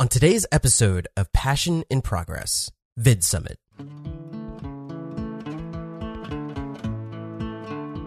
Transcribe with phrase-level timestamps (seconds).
[0.00, 3.58] On today's episode of Passion in Progress, Vid Summit.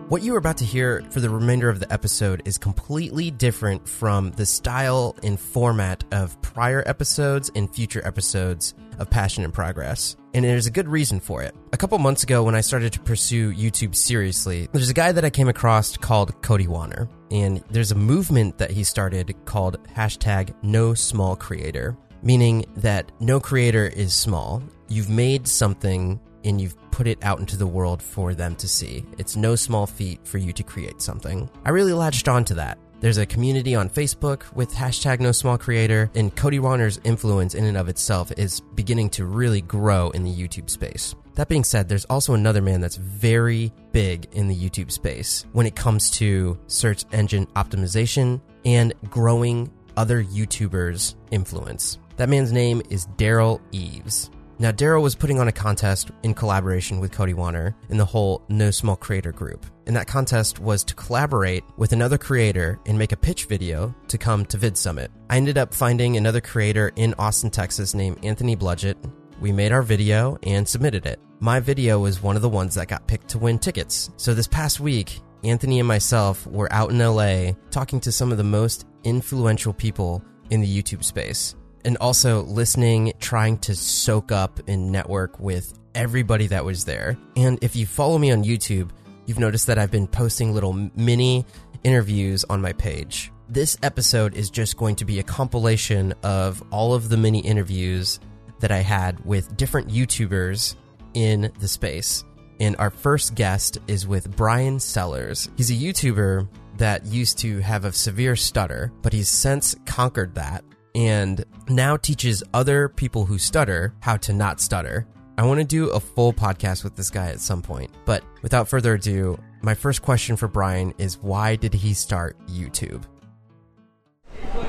[0.09, 3.87] What you are about to hear for the remainder of the episode is completely different
[3.87, 10.15] from the style and format of prior episodes and future episodes of Passion in Progress.
[10.33, 11.53] And there's a good reason for it.
[11.73, 15.23] A couple months ago, when I started to pursue YouTube seriously, there's a guy that
[15.23, 17.07] I came across called Cody Wanner.
[17.29, 23.39] And there's a movement that he started called hashtag no small creator, meaning that no
[23.39, 24.63] creator is small.
[24.87, 29.05] You've made something and you've put it out into the world for them to see.
[29.17, 31.49] It's no small feat for you to create something.
[31.65, 32.77] I really latched on to that.
[33.03, 37.65] There's a community on Facebook with hashtag no small creator, and Cody Wanner's influence in
[37.65, 41.13] and of itself is beginning to really grow in the YouTube space.
[41.33, 45.65] That being said, there's also another man that's very big in the YouTube space when
[45.65, 51.97] it comes to search engine optimization and growing other YouTubers' influence.
[52.15, 54.31] That man's name is Derral Eves.
[54.59, 58.43] Now, Derral was putting on a contest in collaboration with Cody Wanner in the whole
[58.47, 59.65] No Small Creator group.
[59.85, 64.17] And that contest was to collaborate with another creator and make a pitch video to
[64.17, 65.11] come to Vid Summit.
[65.29, 68.95] I ended up finding another creator in Austin, Texas named Anthony Bludgett.
[69.39, 71.19] We made our video and submitted it.
[71.39, 74.09] My video was one of the ones that got picked to win tickets.
[74.15, 78.37] So this past week, Anthony and myself were out in LA talking to some of
[78.37, 84.61] the most influential people in the YouTube space and also listening, trying to soak up
[84.67, 87.17] and network with everybody that was there.
[87.35, 88.89] And if you follow me on YouTube,
[89.25, 91.45] you've noticed that I've been posting little mini
[91.83, 93.31] interviews on my page.
[93.49, 98.19] This episode is just going to be a compilation of all of the mini interviews
[98.59, 100.75] that I had with different YouTubers
[101.13, 102.23] in the space.
[102.59, 105.49] And our first guest is with Brian Sellers.
[105.57, 110.63] He's a YouTuber that used to have a severe stutter, but he's since conquered that
[110.95, 115.07] and now teaches other people who stutter how to not stutter.
[115.35, 117.89] I want to do a full podcast with this guy at some point.
[118.05, 123.03] But without further ado, my first question for Brian is why did he start YouTube?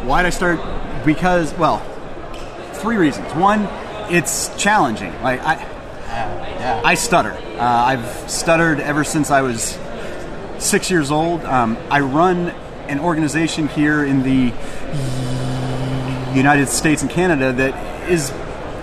[0.05, 1.05] Why did I start?
[1.05, 1.81] Because, well,
[2.75, 3.31] three reasons.
[3.35, 3.69] One,
[4.11, 5.13] it's challenging.
[5.23, 6.83] Like I, yeah.
[6.83, 7.33] I stutter.
[7.33, 9.79] Uh, I've stuttered ever since I was
[10.59, 11.45] six years old.
[11.45, 12.49] Um, I run
[12.89, 14.53] an organization here in the
[16.35, 18.31] United States and Canada that is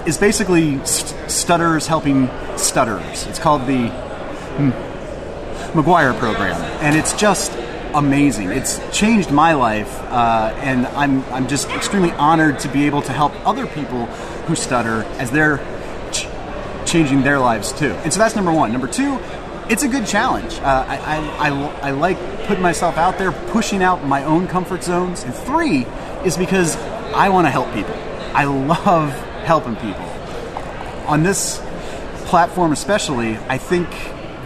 [0.06, 3.26] is basically st- stutters helping stutters.
[3.28, 3.90] It's called the
[5.74, 7.52] McGuire program, and it's just
[7.94, 8.50] amazing.
[8.52, 13.14] It's changed my life, uh, and I'm I'm just extremely honored to be able to
[13.14, 14.06] help other people
[14.48, 15.58] who stutter as they're
[16.12, 16.28] ch-
[16.86, 17.92] changing their lives too.
[18.04, 18.72] And so that's number one.
[18.72, 19.20] Number two,
[19.70, 20.54] it's a good challenge.
[20.56, 24.84] Uh, I, I, I, I like putting myself out there, pushing out my own comfort
[24.84, 25.24] zones.
[25.24, 25.86] And three
[26.26, 26.76] is because
[27.14, 27.96] I want to help people.
[28.34, 29.12] I love
[29.44, 30.06] helping people.
[31.08, 31.62] On this
[32.26, 33.90] platform, especially, I think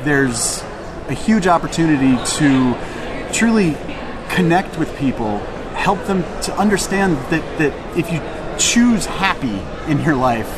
[0.03, 0.63] there's
[1.07, 2.75] a huge opportunity to
[3.31, 3.77] truly
[4.29, 5.39] connect with people,
[5.75, 8.21] help them to understand that, that if you
[8.57, 9.59] choose happy
[9.91, 10.49] in your life,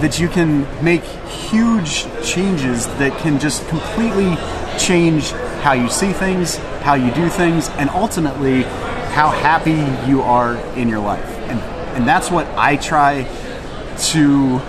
[0.00, 4.36] that you can make huge changes that can just completely
[4.78, 8.62] change how you see things, how you do things, and ultimately
[9.12, 11.26] how happy you are in your life.
[11.48, 11.60] And,
[11.96, 13.24] and that's what I try
[14.12, 14.60] to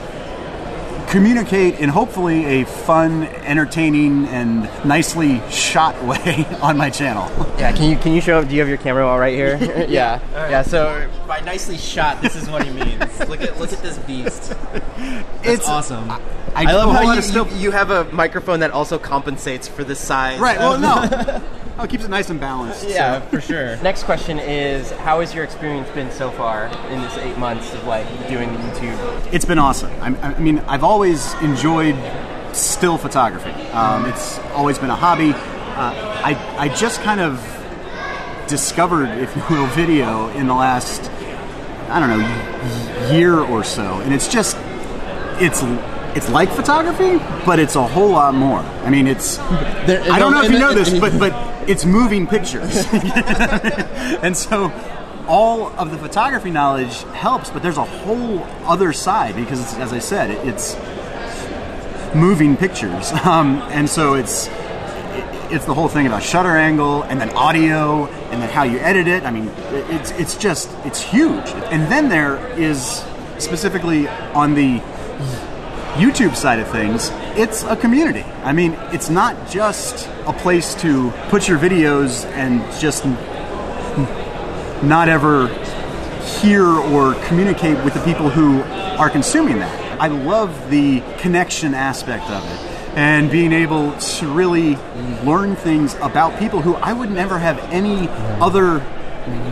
[1.10, 7.30] communicate in hopefully a fun, entertaining, and nicely shot way on my channel.
[7.60, 8.48] Yeah, can you can you show up?
[8.48, 9.58] Do you have your camera all right here?
[9.90, 10.62] yeah, yeah.
[10.62, 13.20] So by nicely shot, this is what he means.
[13.28, 14.50] look at look at this beast.
[14.72, 16.10] That's It's- awesome.
[16.54, 19.00] I, I, do a love how you, still- you, you have a microphone that also
[19.00, 20.38] compensates for the size.
[20.38, 20.60] Right.
[20.60, 21.42] Well, no.
[21.82, 22.88] Oh, it keeps it nice and balanced.
[22.88, 23.28] Yeah, so.
[23.30, 23.76] for sure.
[23.82, 27.88] Next question is, how has your experience been so far in this eight months of
[27.88, 29.34] like doing YouTube?
[29.34, 29.90] It's been awesome.
[30.00, 31.96] I, I mean, I've always enjoyed
[32.56, 33.50] still photography.
[33.72, 35.32] Um, it's always been a hobby.
[35.32, 35.92] Uh,
[36.24, 37.42] I, I just kind of
[38.48, 41.10] discovered, if you will, video in the last,
[41.90, 44.56] I don't know, year or so, and it's just,
[45.42, 45.64] it's
[46.16, 48.60] it's like photography, but it's a whole lot more.
[48.60, 49.40] I mean, it's.
[49.40, 54.72] I don't know if you know this, but but it's moving pictures, and so
[55.28, 60.00] all of the photography knowledge helps, but there's a whole other side because, as I
[60.00, 60.76] said, it, it's
[62.14, 64.50] moving pictures, um, and so it's
[65.52, 69.08] it's the whole thing about shutter angle and then audio and then how you edit
[69.08, 69.24] it.
[69.24, 69.52] I mean,
[69.90, 71.48] it's it's just it's huge.
[71.72, 73.04] And then there is
[73.38, 74.80] specifically on the
[75.96, 78.24] YouTube side of things, it's a community.
[78.44, 83.06] I mean, it's not just a place to put your videos and just
[84.84, 85.48] not ever
[86.42, 88.62] hear or communicate with the people who
[89.00, 90.02] are consuming that.
[90.02, 94.76] I love the connection aspect of it and being able to really
[95.24, 98.10] learn things about people who I would never have any
[98.42, 98.86] other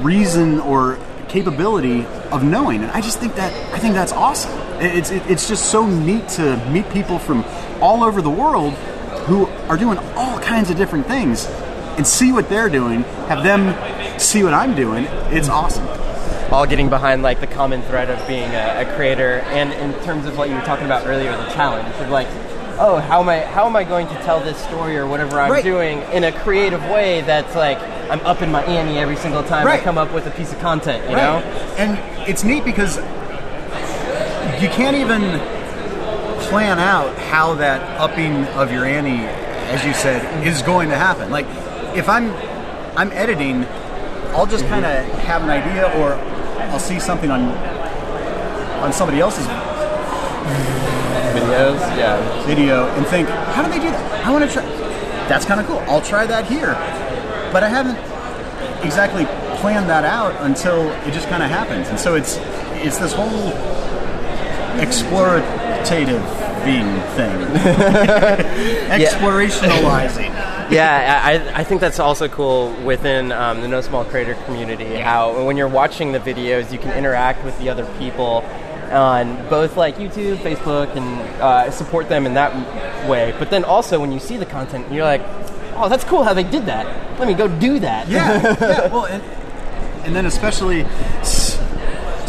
[0.02, 0.98] reason or
[1.30, 2.82] capability of knowing.
[2.82, 4.52] And I just think that I think that's awesome.
[4.82, 7.44] It's it's just so neat to meet people from
[7.82, 8.74] all over the world
[9.28, 11.46] who are doing all kinds of different things
[11.98, 13.76] and see what they're doing, have them
[14.20, 15.06] see what I'm doing.
[15.32, 15.54] It's mm.
[15.54, 15.88] awesome.
[16.52, 20.26] all getting behind like the common thread of being a, a creator and in terms
[20.26, 22.28] of what you were talking about earlier the challenge of like
[22.82, 25.52] oh how am i how am i going to tell this story or whatever i'm
[25.52, 25.64] Right.
[25.64, 27.78] doing in a creative way that's like
[28.10, 29.80] i'm up in my ante every single time Right.
[29.80, 31.22] i come up with a piece of content you Right.
[31.22, 31.38] know
[31.78, 32.98] And it's neat because
[34.60, 35.22] you can't even
[36.50, 39.24] plan out how that upping of your ante,
[39.70, 41.30] as you said, is going to happen.
[41.30, 41.46] Like
[41.96, 42.34] if I'm
[42.98, 43.66] I'm editing,
[44.34, 44.82] I'll just mm-hmm.
[44.82, 46.14] kind of have an idea, or
[46.72, 47.42] I'll see something on
[48.82, 49.46] on somebody else's
[51.36, 54.26] videos yeah video and think, how do they do that?
[54.26, 54.64] I want to try.
[55.28, 55.80] That's kind of cool.
[55.88, 56.74] I'll try that here,
[57.54, 57.98] but I haven't
[58.84, 59.26] exactly
[59.60, 61.90] planned that out until it just kind of happens.
[61.90, 62.38] And so it's
[62.82, 64.80] it's this whole mm-hmm.
[64.80, 66.86] explorative being
[67.16, 67.32] thing,
[68.90, 70.30] explorationalizing.
[70.72, 74.96] yeah, I, I think that's also cool within um, the No Small Creator community.
[74.96, 78.44] How when you're watching the videos, you can interact with the other people
[78.92, 83.34] on both like YouTube, Facebook, and uh, support them in that way.
[83.38, 85.22] But then also when you see the content, you're like,
[85.76, 86.86] oh, that's cool how they did that.
[87.20, 88.08] Let me go do that.
[88.08, 88.88] Yeah, yeah.
[88.88, 89.22] Well, and,
[90.06, 90.82] and then especially
[91.22, 91.39] s-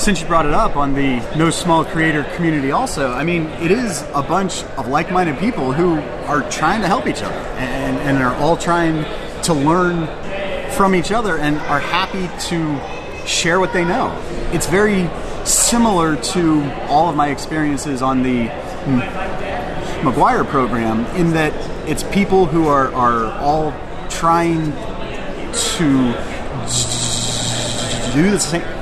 [0.00, 3.70] since you brought it up on the No Small Creator community, also, I mean, it
[3.70, 8.16] is a bunch of like-minded people who are trying to help each other and, and
[8.16, 9.04] are all trying
[9.42, 10.06] to learn
[10.72, 12.80] from each other and are happy to
[13.26, 14.16] share what they know.
[14.52, 15.10] It's very
[15.44, 18.46] similar to all of my experiences on the
[20.00, 21.52] McGuire program in that
[21.86, 23.74] it's people who are, are all
[24.08, 24.72] trying
[25.76, 26.14] to
[28.14, 28.79] do the same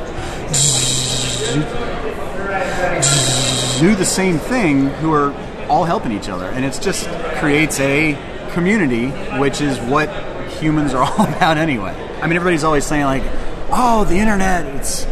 [3.81, 5.33] do the same thing who are
[5.69, 6.47] all helping each other.
[6.47, 7.09] And it just
[7.39, 8.17] creates a
[8.53, 9.09] community
[9.39, 10.09] which is what
[10.55, 11.93] humans are all about anyway.
[12.21, 13.23] I mean everybody's always saying like
[13.71, 15.05] oh the internet it's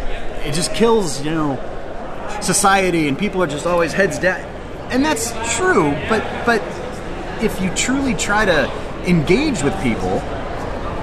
[0.45, 1.59] it just kills you know
[2.41, 4.41] society and people are just always heads down.
[4.91, 6.63] And that's true but but
[7.43, 8.71] if you truly try to
[9.09, 10.23] engage with people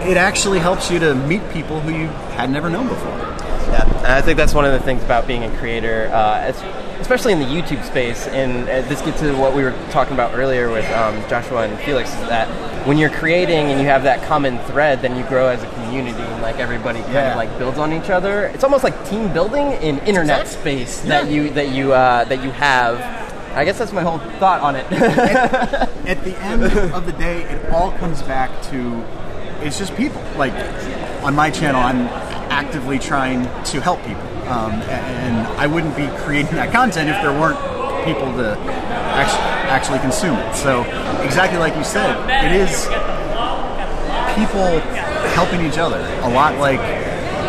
[0.05, 3.42] it actually helps you to meet people who you had never known before
[4.13, 6.53] and I think that's one of the things about being a creator, uh,
[6.99, 8.27] especially in the YouTube space.
[8.27, 11.79] And uh, this gets to what we were talking about earlier with um, Joshua and
[11.79, 12.11] Felix.
[12.13, 12.47] Is that
[12.87, 16.21] when you're creating and you have that common thread, then you grow as a community,
[16.21, 17.31] and like everybody kind Yeah.
[17.31, 18.45] of like builds on each other.
[18.53, 22.51] It's almost like team building in internet space that you that you uh, that you
[22.51, 22.99] have.
[23.55, 24.85] I guess that's my whole thought on it.
[24.91, 26.63] at the end
[26.93, 29.03] of the day, it all comes back to
[29.61, 30.21] it's just people.
[30.37, 30.53] Like
[31.23, 32.07] on my channel, I'm
[32.63, 37.37] actively trying to help people, um, and I wouldn't be creating that content if there
[37.37, 37.59] weren't
[38.05, 38.57] people to
[39.69, 40.55] actually, consume it.
[40.55, 40.81] So
[41.23, 42.85] exactly like you said, it is
[44.35, 44.79] people
[45.35, 45.99] helping each other.
[46.23, 46.79] A lot like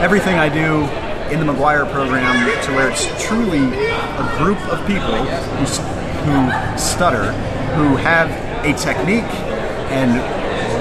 [0.03, 0.85] everything I do
[1.33, 5.65] in the McGuire program, to where it's truly a group of people who,
[6.27, 7.33] who stutter,
[7.75, 8.31] who have
[8.65, 9.25] a technique,
[9.91, 10.13] and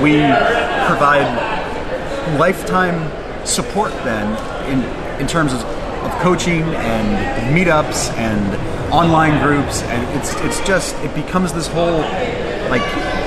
[0.01, 0.21] we
[0.87, 1.27] provide
[2.37, 3.09] lifetime
[3.45, 4.27] support then
[4.69, 4.81] in
[5.21, 11.13] in terms of, of coaching and meetups and online groups and it's it's just it
[11.15, 11.99] becomes this whole
[12.69, 12.81] like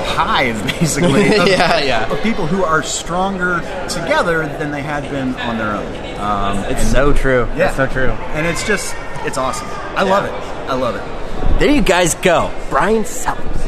[0.07, 2.11] hive basically of, Yeah, yeah.
[2.11, 3.59] of people who are stronger
[3.89, 7.45] together than they had been on their own um, it's so true.
[7.55, 8.09] yeah It's so true.
[8.09, 8.95] and it's just
[9.25, 10.31] it's awesome I love it
[10.69, 13.61] I love it There you guys go, Brian Sellers.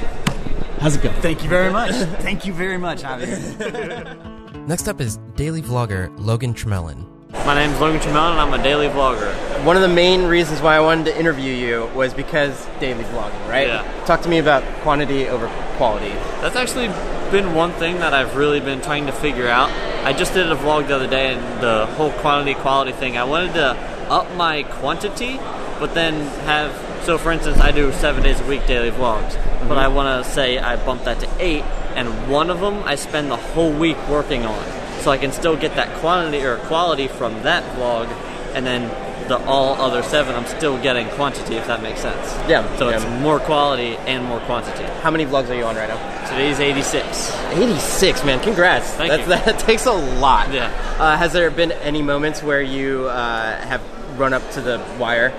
[0.80, 1.92] How's it going thank you very much
[2.22, 3.04] thank you very much.
[4.70, 7.04] Next up is daily vlogger Logan Tremelin.
[7.44, 9.34] My name is Logan Tremel and I'm a daily vlogger.
[9.66, 13.50] One of the main reasons why I wanted to interview you was because daily vlogging,
[13.50, 13.66] right?
[13.66, 14.04] Yeah.
[14.06, 15.48] Talk to me about quantity over
[15.78, 16.12] quality.
[16.42, 16.90] That's actually
[17.32, 19.72] been one thing that I've really been trying to figure out.
[20.06, 23.18] I just did a vlog the other day and the whole quantity quality thing.
[23.18, 23.72] I wanted to
[24.12, 25.38] up my quantity,
[25.80, 26.14] but then
[26.46, 26.70] have
[27.06, 29.34] so for instance I do seven days a week daily vlogs.
[29.34, 29.72] But mm-hmm.
[29.72, 31.64] I want to say I bump that to eight,
[31.96, 34.64] and one of them I spend the whole week working on,
[35.02, 38.08] so I can still get that quantity or quality from that vlog,
[38.56, 38.90] and then
[39.30, 42.34] the all other seven I'm still getting quantity if that makes sense.
[42.50, 42.96] Yeah, So yeah.
[42.96, 44.84] it's more quality and more quantity.
[45.02, 46.28] How many vlogs are you on right now?
[46.28, 47.32] Today's 86.
[47.52, 48.40] 86, man.
[48.40, 48.90] Congrats.
[48.96, 49.30] Thank That's, you.
[49.54, 50.52] That takes a lot.
[50.52, 50.66] Yeah.
[50.98, 53.82] Uh, has there been any moments where you uh, have
[54.20, 55.30] run up to the wire?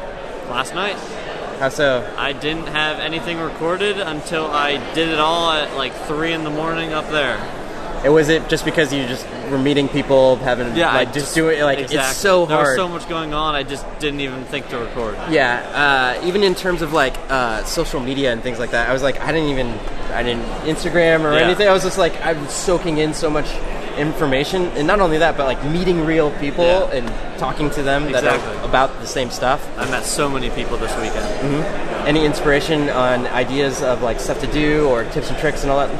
[0.48, 0.96] Last night,
[1.60, 2.10] How so?
[2.16, 6.48] I didn't have anything recorded until I did it all at like three in the
[6.50, 7.36] morning up there.
[8.02, 11.34] It was it just because you just were meeting people, having Yeah, like I just,
[11.34, 11.62] do it?
[11.62, 11.98] Like exactly.
[11.98, 12.68] it's so There hard.
[12.68, 13.54] was so much going on.
[13.54, 15.16] I just didn't even think to record.
[15.30, 18.94] Yeah, uh, even in terms of like uh, social media and things like that, I
[18.94, 19.66] was like, I didn't even,
[20.14, 21.44] I didn't Instagram or Yeah.
[21.44, 21.68] anything.
[21.68, 23.44] I was just like, I was soaking in so much
[23.98, 26.90] information, and not only that, but like meeting real people Yeah.
[26.98, 29.66] and talking to them that are about the same stuff.
[29.78, 31.26] I met so many people this weekend.
[32.06, 35.86] Any inspiration on ideas of like stuff to do or tips and tricks and all
[35.86, 35.90] that?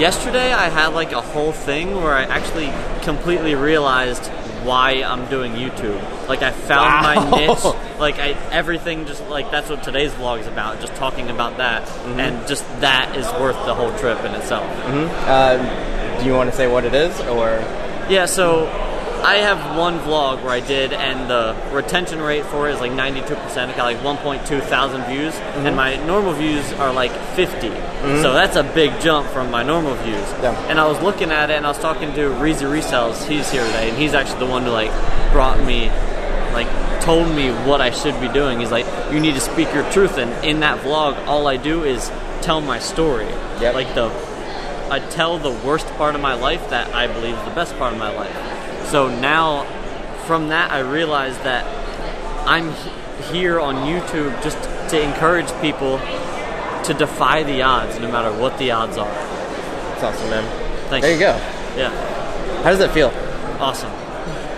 [0.00, 2.70] Yesterday, I had like a whole thing where I actually
[3.02, 4.24] completely realized
[4.62, 6.00] why I'm doing YouTube.
[6.28, 7.30] Like I found Wow.
[7.30, 7.74] my niche.
[7.98, 10.80] Like I everything just like that's what today's vlog is about.
[10.80, 12.20] Just talking about that, Mm-hmm.
[12.20, 14.64] and just that is worth the whole trip in itself.
[15.26, 15.58] Uh,
[16.18, 17.58] do you want to say what it is or?
[18.10, 18.66] Yeah, so
[19.22, 22.92] I have one vlog where I did, and the retention rate for it is like
[22.92, 23.68] 92%.
[23.68, 25.66] It got like 1.2 thousand views, mm-hmm.
[25.66, 27.68] and my normal views are like 50.
[27.68, 28.22] Mm-hmm.
[28.22, 30.16] So that's a big jump from my normal views.
[30.40, 30.54] Yeah.
[30.68, 33.26] And I was looking at it, and I was talking to Reezy Resells.
[33.26, 34.92] He's here today, and he's actually the one who like
[35.32, 35.88] brought me,
[36.52, 36.68] like
[37.02, 38.60] told me what I should be doing.
[38.60, 41.82] He's like, you need to speak your truth, and in that vlog, all I do
[41.82, 42.08] is
[42.40, 43.26] tell my story.
[43.60, 43.74] Yep.
[43.74, 44.10] Like the
[44.90, 47.92] I tell the worst part of my life that I believe is the best part
[47.92, 48.86] of my life.
[48.88, 49.64] So now,
[50.26, 51.64] from that, I realize that
[52.46, 52.90] I'm he-
[53.38, 54.56] here on YouTube just
[54.90, 55.98] to encourage people
[56.84, 59.10] to defy the odds, no matter what the odds are.
[59.94, 60.44] It's awesome, man.
[60.88, 61.08] Thank you.
[61.10, 61.36] there you go.
[61.76, 63.12] Yeah, How does that feel?
[63.60, 63.90] awesome.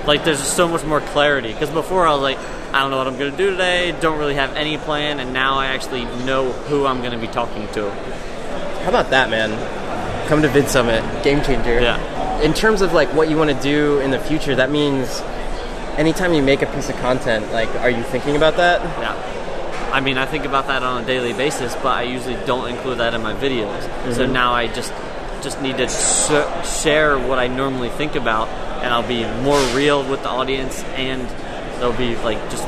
[0.07, 2.39] Like there's just so much more clarity because before I was like,
[2.73, 5.55] I don't know what I'm gonna do today, don't really have any plan, and now
[5.59, 7.91] I actually know who I'm gonna be talking to.
[7.91, 9.51] How about that, man?
[10.31, 11.81] Come to Vid Summit, game changer.
[11.81, 12.41] Yeah.
[12.41, 15.21] In terms of like what you want to do in the future, that means
[15.99, 18.81] anytime you make a piece of content, like, are you thinking about that?
[19.01, 19.91] Yeah.
[19.93, 22.99] I mean, I think about that on a daily basis, but I usually don't include
[22.99, 23.83] that in my videos.
[24.15, 24.33] So Mm-hmm.
[24.33, 24.93] now I just
[25.43, 28.47] just need to sh- share what I normally think about,
[28.85, 31.27] and I'll be more real with the audience, and
[31.81, 32.65] there'll be like just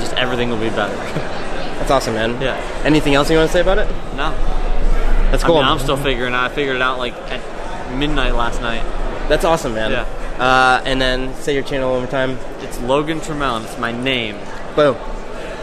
[0.00, 0.96] just everything will be better.
[1.78, 2.40] That's awesome, man.
[2.42, 2.56] Yeah.
[2.84, 3.88] Anything else you want to say about it?
[4.16, 4.32] no,
[5.32, 5.56] That's I cool.
[5.56, 6.50] mean, I'm still figuring out.
[6.50, 8.82] I figured it out like at midnight last night.
[9.28, 9.90] That's awesome, man.
[9.90, 10.02] Yeah.
[10.38, 12.38] Uh, and then say your channel one more time.
[12.60, 13.64] It's Logan Tremel.
[13.64, 14.36] It's my name.
[14.76, 14.94] Boom.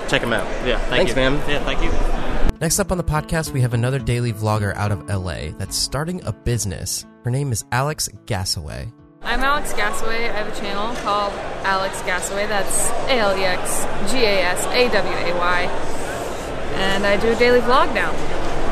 [0.09, 0.45] Check him out.
[0.65, 0.79] Yeah.
[0.79, 1.15] Thank Thanks, you.
[1.15, 1.33] man.
[1.49, 1.63] Yeah.
[1.63, 2.57] Thank you.
[2.59, 6.21] Next up on the podcast, we have another daily vlogger out of LA that's starting
[6.25, 7.05] a business.
[7.23, 8.91] Her name is Alex Gasaway.
[9.21, 10.29] I'm Alex Gasaway.
[10.29, 11.33] I have a channel called
[11.63, 12.47] Alex Gasaway.
[12.47, 15.61] That's A L E X G A S A W A Y.
[16.75, 18.11] And I do a daily vlog now.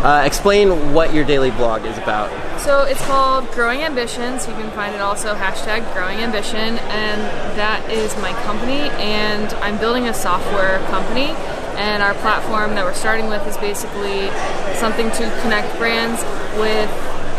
[0.04, 2.30] Uh, explain what your daily blog is about.
[2.62, 4.40] So it's called Growing Ambition.
[4.40, 6.78] So you can find it also hashtag Growing Ambition.
[6.78, 7.22] And
[7.58, 8.90] that is my company.
[9.02, 11.34] And I'm building a software company.
[11.78, 14.30] And our platform that we're starting with is basically
[14.76, 16.22] something to connect brands
[16.60, 16.90] with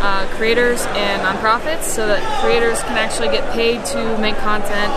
[0.00, 4.92] uh, creators and nonprofits so that creators can actually get paid to make content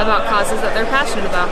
[0.00, 1.48] about causes that they're passionate about.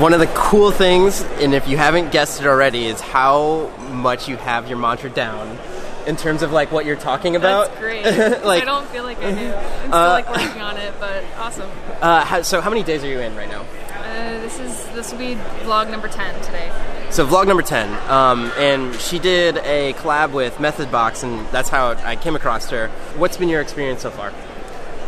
[0.00, 4.28] One of the cool things, and if you haven't guessed it already, is how much
[4.28, 5.58] you have your mantra down
[6.06, 7.68] in terms of like what you're talking about.
[7.68, 8.04] That's great.
[8.44, 9.52] like, I don't feel like I do.
[9.54, 11.70] I'm still Uh, like working on it, but awesome.
[12.00, 13.64] uh, how, so how many days are you in right now?
[13.90, 15.34] Uh, this is this will be
[15.64, 16.70] vlog number ten today.
[17.10, 21.68] So vlog number ten, um, and she did a collab with Method Box, and that's
[21.68, 22.88] how I came across her.
[23.16, 24.32] What's been your experience so far?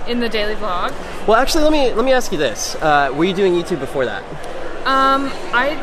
[0.09, 0.93] In the daily vlog,
[1.27, 4.05] Well, actually, let me let me ask you this: uh, Were you doing YouTube before
[4.07, 4.23] that?
[4.87, 5.77] um, I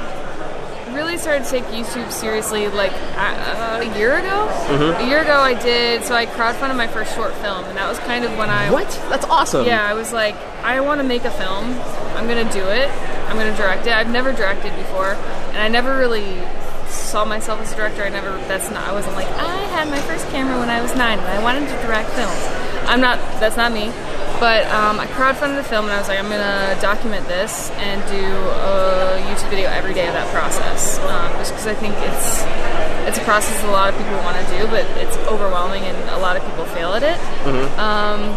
[0.96, 4.48] really started to take YouTube seriously like a, a year ago.
[4.68, 5.04] Mm-hmm.
[5.04, 6.04] A year ago, I did.
[6.06, 8.90] So I crowdfunded my first short film, and that was kind of when I What?
[9.10, 9.66] That's awesome.
[9.66, 11.66] Yeah, I was like, I want to make a film.
[12.18, 12.90] I'm gonna do it.
[13.30, 13.94] I'm gonna direct it.
[13.94, 15.14] I've never directed before,
[15.54, 16.42] and I never really
[16.88, 18.04] saw myself as a director.
[18.04, 18.32] I never.
[18.48, 18.88] That's not.
[18.88, 21.68] I wasn't like I had my first camera when I was nine, and I wanted
[21.68, 22.42] to direct films.
[22.88, 23.20] I'm not.
[23.40, 23.92] That's not me.
[24.40, 28.02] But um, I crowdfunded the film, and I was like, I'm gonna document this and
[28.12, 32.44] do a YouTube video every day of that process, um, just because I think it's
[33.08, 36.18] it's a process a lot of people want to do, but it's overwhelming, and a
[36.20, 37.18] lot of people fail at it.
[37.80, 38.34] Um,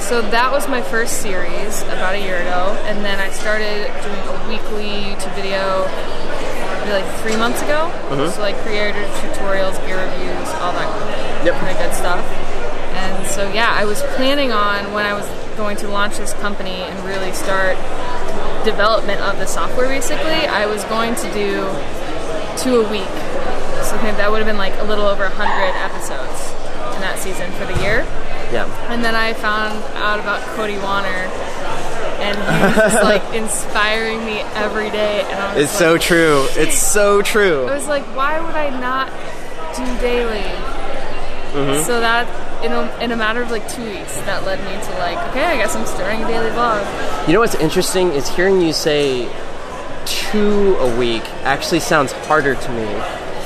[0.00, 4.22] so that was my first series about a year ago, and then I started doing
[4.32, 5.86] a weekly YouTube video
[6.90, 7.90] like three months ago.
[8.34, 11.54] So like creator tutorials, gear reviews, all that Yep.
[11.60, 12.24] kind of good stuff.
[12.94, 16.82] And so yeah, I was planning on when I was going to launch this company
[16.82, 17.76] and really start
[18.64, 19.88] development of the software.
[19.88, 21.66] Basically, I was going to do
[22.56, 23.08] two a week.
[23.82, 26.52] So that would have been like a little over hundred episodes
[26.94, 28.06] in that season for the year.
[28.52, 28.66] Yeah.
[28.92, 31.28] And then I found out about Cody Wanner
[32.22, 35.22] and he was just like inspiring me every day.
[35.22, 36.46] And I was It's so true.
[36.50, 37.66] It's so true.
[37.66, 39.08] I was like, why would I not
[39.76, 40.44] do daily?
[41.52, 41.84] Mm-hmm.
[41.84, 42.26] So that
[42.64, 45.44] in a, in a matter of like two weeks, that led me to like, okay,
[45.44, 47.26] I guess I'm starting a daily vlog.
[47.26, 49.30] You know what's interesting is hearing you say
[50.06, 52.84] two a week actually sounds harder to me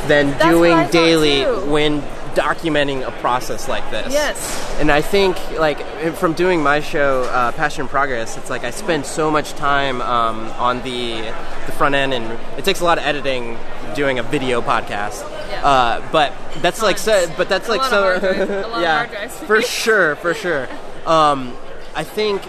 [0.08, 2.02] than what I doing daily when
[2.36, 4.12] documenting a process like this.
[4.12, 4.76] Yes.
[4.78, 5.80] And I think, like,
[6.14, 10.00] from doing my show, uh, Passion in Progress, it's like I spend so much time
[10.02, 11.22] um, on the
[11.66, 13.58] the front end, and it takes a lot of editing
[13.94, 15.28] doing a video podcast.
[15.50, 15.66] Yeah.
[15.66, 17.26] Uh, but that's like so.
[17.36, 18.14] But that's like so.
[18.14, 18.50] of hard drives.
[18.50, 19.38] A lot of yeah, hard drives.
[19.40, 20.68] for sure, for sure.
[21.06, 21.56] Um,
[21.94, 22.42] I think.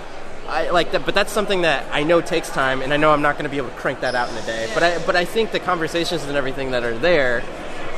[0.50, 3.22] I like that, but that's something that I know takes time, and I know I'm
[3.22, 4.72] not going to be able to crank that out in a day.
[4.74, 7.44] But I, but I think the conversations and everything that are there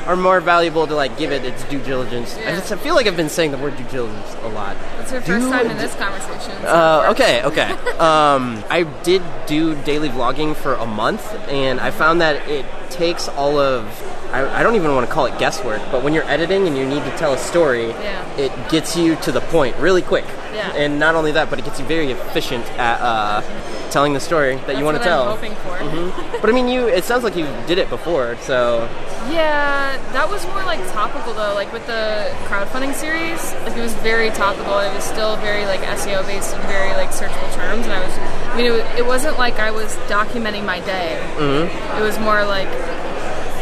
[0.10, 2.36] are more valuable to like give it its due diligence.
[2.38, 4.76] I, just, I feel like I've been saying the word due diligence a lot.
[5.00, 6.52] It's your first time in this conversation.
[6.64, 7.70] so Uh, okay, okay.
[8.00, 13.28] um, I did do daily vlogging for a month, and I found that it takes
[13.30, 13.86] all of.
[14.34, 16.86] I, I don't even want to call it guesswork, but when you're editing and you
[16.88, 18.36] need to tell a story, Yeah.
[18.38, 20.26] it gets you to the point really quick.
[20.56, 20.72] Yeah.
[20.74, 23.42] And not only that, but it gets you very efficient at uh,
[23.90, 25.36] telling the story that That's you want to tell.
[25.36, 25.46] Mm-hmm.
[25.46, 26.40] I'm hoping for.
[26.42, 26.88] But I mean, you.
[26.88, 28.88] It sounds like you did it before, so
[29.30, 31.54] Yeah, that was more like topical though.
[31.54, 34.80] Like with the crowdfunding series, like it was very topical.
[34.80, 37.86] It was still very like SEO based and very like searchable terms.
[37.86, 41.20] And I was, I mean, it, it wasn't like I was documenting my day.
[41.38, 42.02] Mm-hmm.
[42.02, 42.70] It was more like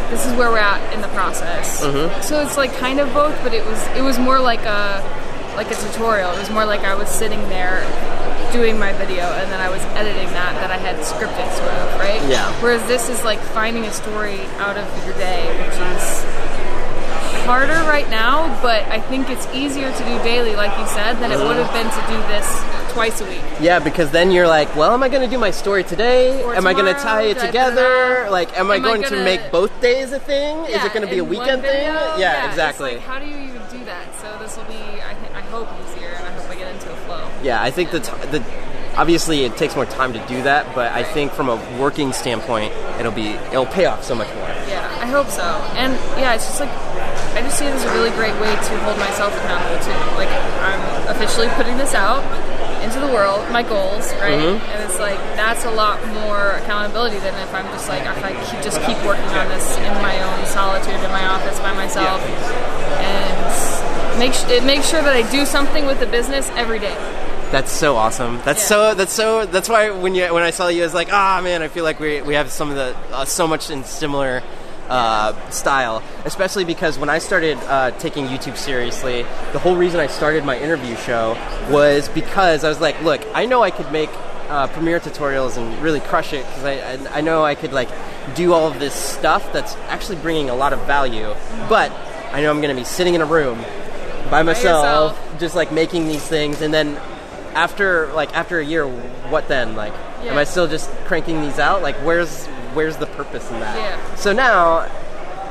[0.10, 1.84] this is where we're at in the process.
[1.84, 2.22] Mm-hmm.
[2.22, 5.04] So it's like kind of both, but it was it was more like a
[5.58, 6.32] like a tutorial.
[6.32, 7.82] It was more like I was sitting there
[8.54, 12.00] doing my video and then I was editing that that I had scripted sort of,
[12.00, 12.22] right?
[12.30, 12.48] Yeah.
[12.62, 16.24] Whereas this is like finding a story out of your day, which is
[17.46, 21.32] harder right now, but I think it's easier to do daily, like you said, than
[21.32, 23.42] it would have been to do this twice a week.
[23.62, 26.44] yeah, because then you're like, well, am I going to do my story today?
[26.44, 28.28] Or am I going to tie it together?
[28.30, 30.58] like, am, I Am I going to gonna- make both days a thing?
[30.66, 31.72] Is it going to be a weekend thing?
[31.88, 32.96] video, Yeah, exactly.
[32.96, 34.06] like, how do you even do that?
[34.22, 34.87] So this will be, I, I
[35.64, 37.30] hope, easier, and I hope I get into a flow.
[37.44, 38.44] Yeah, I think the, t- the
[38.96, 42.74] obviously it takes more time to do that, but I think from a working standpoint,
[43.00, 44.50] it'll be it'll pay off so much more.
[44.70, 45.44] Yeah, I hope so.
[45.78, 46.70] And yeah, it's just like
[47.34, 49.98] I just see it as a really great way to hold myself accountable too.
[50.18, 50.30] Like
[50.62, 52.22] I'm officially putting this out
[52.84, 54.38] into the world, my goals, right?
[54.38, 54.62] Mm-hmm.
[54.62, 58.34] And it's like that's a lot more accountability than if I'm just like if I
[58.46, 62.22] keep, just keep working on this in my own solitude in my office by myself,
[63.02, 66.96] and make it makes sure that I do something with the business every day.
[67.52, 68.42] That's so awesome.
[68.44, 68.68] That's Yeah.
[68.68, 71.40] so that's so that's why when you when I saw you, I was like, ah
[71.44, 74.42] man, I feel like we we have some of the uh, so much in similar.
[74.90, 80.08] Uh, style, especially because when I started uh, taking YouTube seriously, the whole reason I
[80.08, 81.36] started my interview show
[81.70, 84.10] was because I was like, look, I know I could make
[84.48, 87.90] uh, Premiere tutorials and really crush it because I, I I know I could like
[88.34, 91.36] do all of this stuff that's actually bringing a lot of value,
[91.68, 91.92] but
[92.32, 93.60] I know I'm going to be sitting in a room
[94.30, 95.40] by myself, yourself.
[95.40, 96.98] just like making these things, and then
[97.56, 98.88] after like after a year,
[99.30, 99.76] what then?
[99.76, 101.82] Like, am I still just cranking these out?
[101.82, 103.76] Like, where's where's the purpose in that?
[103.78, 104.16] Yeah.
[104.16, 104.82] So now,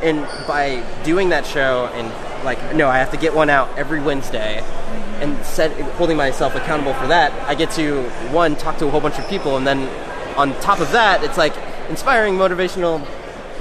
[0.02, 4.00] and by doing that show and like, no, I have to get one out every
[4.00, 4.60] Wednesday.
[4.62, 5.22] Mm-hmm.
[5.22, 9.00] And set, holding myself accountable for that, I get to one talk to a whole
[9.00, 9.88] bunch of people, and then
[10.36, 11.54] on top of that, it's like
[11.88, 13.04] inspiring, motivational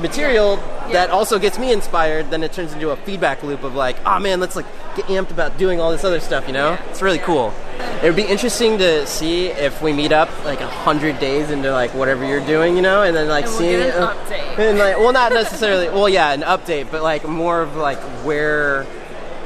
[0.02, 0.58] material
[0.92, 2.30] that also gets me inspired.
[2.30, 4.66] Then it turns into a feedback loop of like, oh man, let's like
[4.96, 6.48] get amped about doing all this other stuff.
[6.48, 6.90] You know, Yeah.
[6.90, 7.54] it's really cool.
[8.02, 11.72] It would be interesting to see if we meet up like a hundred days into
[11.72, 14.60] like whatever you're doing, you know, and then like And we'll seeing an uh, update.
[14.60, 15.90] and like, well, not necessarily.
[15.90, 18.86] well, yeah, an update, but like more of like where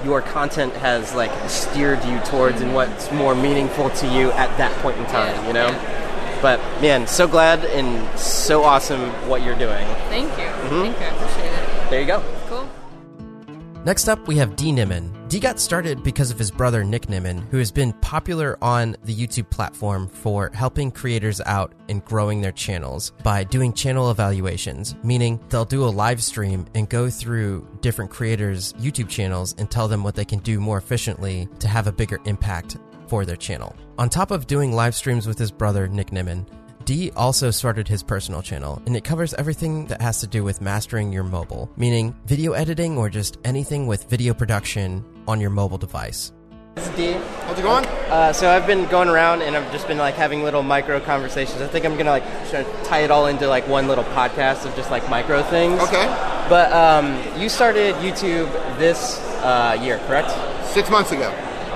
[0.06, 4.72] your content has like steered you towards and what's more meaningful to you at that
[4.82, 5.34] point in time.
[5.36, 5.68] Yeah, You know.
[5.68, 6.40] yeah.
[6.42, 9.86] But man, so glad and so awesome what you're doing.
[10.08, 10.46] Thank you.
[10.46, 10.82] Mm-hmm.
[10.82, 11.06] Thank you.
[11.06, 11.90] I appreciate it.
[11.90, 12.24] There you go.
[13.90, 15.28] Next up, we have D Nimmin.
[15.30, 19.16] D got started because of his brother Nick Nimmin, who has been popular on the
[19.16, 25.40] YouTube platform for helping creators out and growing their channels by doing channel evaluations, meaning
[25.50, 30.04] they'll do a live stream and go through different creators' YouTube channels and tell them
[30.04, 33.76] what they can do more efficiently to have a bigger impact for their channel.
[33.98, 36.46] On top of doing live streams with his brother Nick Nimmin,
[36.90, 40.60] D also started his personal channel, and it covers everything that has to do with
[40.60, 45.78] mastering your mobile, meaning video editing or just anything with video production on your mobile
[45.78, 46.34] device.
[46.78, 47.12] This is D.
[47.12, 47.86] How's it going?
[47.86, 51.62] Uh, so I've been going around and I've just been like having little micro conversations.
[51.62, 54.66] I think I'm gonna like try to tie it all into like one little podcast
[54.66, 55.80] of just like micro things.
[55.82, 56.08] Okay.
[56.50, 60.32] But um, you started YouTube this uh, year, correct?
[60.66, 61.32] Six months ago.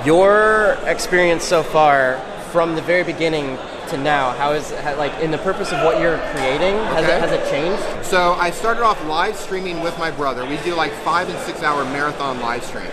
[0.08, 2.20] Your experience so far,
[2.52, 3.58] from the very beginning
[3.94, 6.76] to now, how is how, like in the purpose of what you're creating?
[6.76, 7.16] Has Okay.
[7.16, 8.06] it has it changed?
[8.06, 10.46] So I started off live streaming with my brother.
[10.46, 12.90] We do like five and six hour marathon live streams.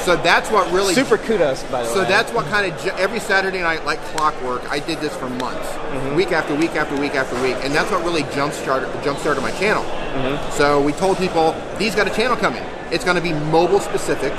[0.00, 2.04] So that's what really Super kudos, by the So way.
[2.04, 5.66] So that's what kind of every Saturday night, like clockwork, I did this for months,
[5.66, 6.14] mm-hmm.
[6.14, 9.40] week after week after week after week, and that's what really jump started jump started
[9.40, 9.82] my channel.
[9.82, 10.52] Mm-hmm.
[10.52, 12.62] So we told people, "These got a channel coming.
[12.90, 14.32] It's going to be mobile specific.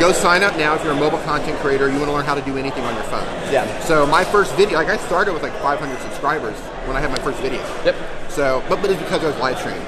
[0.00, 1.86] Go sign up now if you're a mobile content creator.
[1.88, 3.66] You want to learn how to do anything on your phone." Yeah.
[3.84, 7.18] So my first video, like I started with like 500 subscribers when I had my
[7.18, 7.60] first video.
[7.84, 7.94] Yep.
[8.30, 9.84] So, but, but it's because I was live streaming,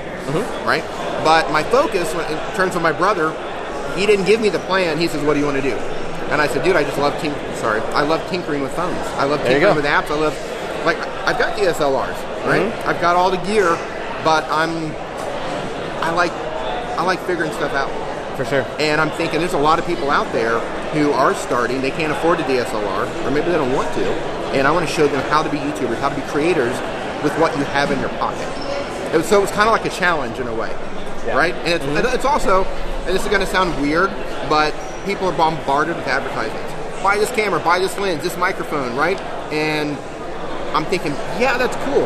[0.66, 0.84] right?
[1.24, 3.32] But my focus, when- in terms of my brother,
[3.96, 4.98] he didn't give me the plan.
[4.98, 5.76] He says, "What do you want to do?"
[6.30, 7.34] And I said, "Dude, I just love tink.
[7.56, 8.98] Sorry, I love tinkering with phones.
[9.16, 10.10] I love tinkering with apps.
[10.10, 10.34] I love,
[10.84, 12.70] like, I've got DSLRs, right?
[12.86, 13.78] I've got all the gear,
[14.24, 14.94] but I'm,
[16.02, 16.32] I like,
[16.98, 17.90] I like figuring stuff out."
[18.36, 18.66] For sure.
[18.78, 20.58] And I'm thinking there's a lot of people out there
[20.92, 24.04] who are starting, they can't afford a DSLR, or maybe they don't want to.
[24.56, 26.74] And I want to show them how to be YouTubers, how to be creators
[27.22, 28.48] with what you have in your pocket.
[29.14, 30.70] It was, so it was kind of like a challenge in a way,
[31.26, 31.36] Yeah.
[31.36, 31.54] right?
[31.54, 34.10] And it's, and it's also, and this is going to sound weird,
[34.48, 36.72] but people are bombarded with advertisements.
[37.02, 39.20] Buy this camera, buy this lens, this microphone, right?
[39.52, 39.96] And
[40.74, 42.04] I'm thinking, yeah, that's cool.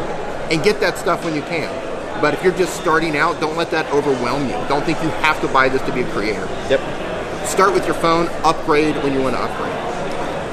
[0.51, 1.71] And get that stuff when you can.
[2.21, 4.55] But if you're just starting out, don't let that overwhelm you.
[4.69, 6.47] Don't think you have to buy this to be a creator.
[6.71, 7.47] Yep.
[7.47, 9.73] Start with your phone, upgrade when you want to upgrade.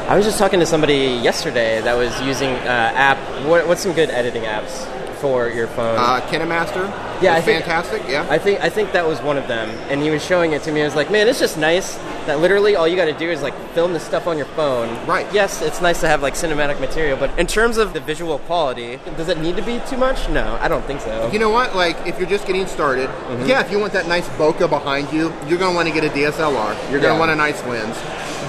[0.09, 3.17] I was just talking to somebody yesterday that was using uh, app.
[3.45, 4.87] What, what's some good editing apps
[5.23, 5.95] for your phone?
[5.97, 6.83] Uh, KineMaster,
[7.21, 8.01] Yeah, is I think- fantastic.
[8.09, 10.63] Yeah, I think I think that was one of them, and he was showing it
[10.63, 10.81] to me.
[10.81, 13.41] I was like, man, it's just nice that literally all you got to do is
[13.41, 14.89] like film this stuff on your phone.
[15.07, 15.25] Right.
[15.33, 18.99] Yes, it's nice to have like cinematic material, but in terms of the visual quality,
[19.15, 20.27] does it need to be too much?
[20.29, 21.29] No, I don't think so.
[21.31, 21.73] you know what?
[21.73, 23.45] Like, if you're just getting started, Mm-hmm.
[23.45, 26.03] yeah, if you want that nice bokeh behind you, you're going to want to get
[26.03, 26.75] a DSLR.
[26.91, 27.19] You're going to Yeah.
[27.19, 27.95] want a nice lens.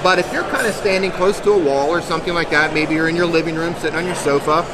[0.03, 2.95] But if you're kind of standing close to a wall or something like that, maybe
[2.95, 4.65] you're in your living room sitting on your sofa,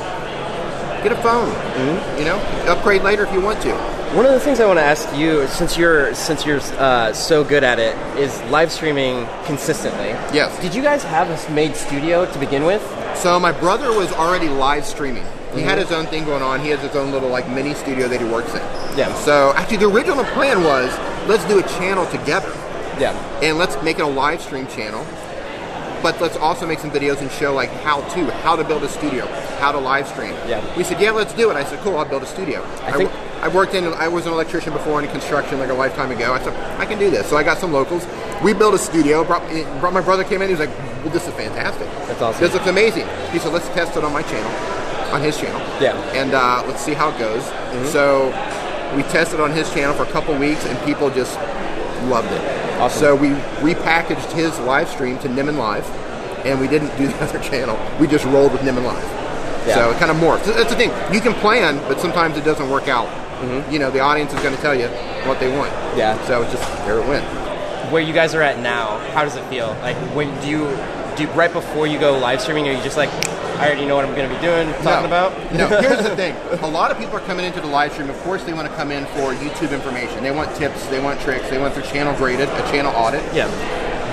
[1.03, 1.49] get a phone.
[1.51, 2.19] Mm-hmm.
[2.19, 2.37] You know,
[2.71, 3.73] upgrade later if you want to.
[4.15, 7.45] One of the things I want to ask you, since you're since you're uh, so
[7.45, 10.09] good at it, is live streaming consistently.
[10.35, 10.59] Yes.
[10.61, 12.83] Did you guys have a made studio to begin with?
[13.17, 15.25] So my brother was already live streaming.
[15.55, 15.89] He had Mm-hmm.
[15.89, 16.61] his own thing going on.
[16.61, 18.63] He has his own little like mini studio that he works in.
[18.99, 19.15] Yeah.
[19.15, 20.91] So actually, the original plan was
[21.29, 22.51] let's do a channel together
[22.99, 23.13] Yeah.
[23.43, 25.05] and let's make it a live stream channel.
[26.03, 28.89] But let's also make some videos and show like how to, how to build a
[28.89, 29.27] studio,
[29.61, 30.33] how to live stream.
[30.49, 30.65] Yeah.
[30.77, 31.57] We said, yeah, let's do it.
[31.57, 32.63] I said, cool, I'll build a studio.
[32.83, 33.11] I think-
[33.41, 36.35] I worked in, I was an electrician before in construction like a lifetime ago.
[36.35, 37.27] I said, I can do this.
[37.27, 38.07] So I got some locals.
[38.45, 39.25] We built a studio.
[39.25, 39.41] Brought,
[39.81, 40.49] brought my brother came in.
[40.49, 41.89] He was like, well, this is fantastic.
[42.07, 42.39] That's awesome.
[42.43, 43.07] This looks amazing.
[43.33, 44.51] He said, let's test it on my channel,
[45.15, 45.59] on his channel.
[45.81, 45.93] Yeah.
[45.93, 46.17] Mm-hmm.
[46.17, 47.43] And uh, let's see how it goes.
[47.91, 48.27] So
[48.95, 51.35] we tested on his channel for a couple weeks, and people just
[52.11, 52.60] loved it.
[52.81, 53.01] Awesome.
[53.01, 53.29] So we
[53.62, 55.88] repackaged his live stream to Nimmin Live,
[56.47, 57.79] and we didn't do the other channel.
[58.01, 59.05] We just rolled with Nimmin Live.
[59.66, 59.75] Yeah.
[59.75, 60.45] So it kind of morphed.
[60.45, 60.90] So That's the thing.
[61.14, 63.09] You can plan, but sometimes it doesn't work out.
[63.73, 64.88] You know, the audience is going to tell you
[65.27, 65.71] what they want.
[65.73, 65.99] Mm-hmm.
[65.99, 66.27] Yeah.
[66.27, 67.25] So it's just there it went.
[67.90, 69.69] Where you guys are at now, how does it feel?
[69.81, 70.64] Like when do you
[71.16, 72.69] do right before you go live streaming?
[72.69, 73.09] Are you just like,
[73.61, 75.05] I already know what I'm going to be doing, talking no.
[75.05, 75.53] about?
[75.53, 76.35] no, here's the thing.
[76.62, 78.09] A lot of people are coming into the live stream.
[78.09, 80.23] Of course, they want to come in for YouTube information.
[80.23, 80.87] They want tips.
[80.87, 81.51] They want tricks.
[81.51, 83.23] They want their channel graded, a channel audit.
[83.35, 83.49] Yeah.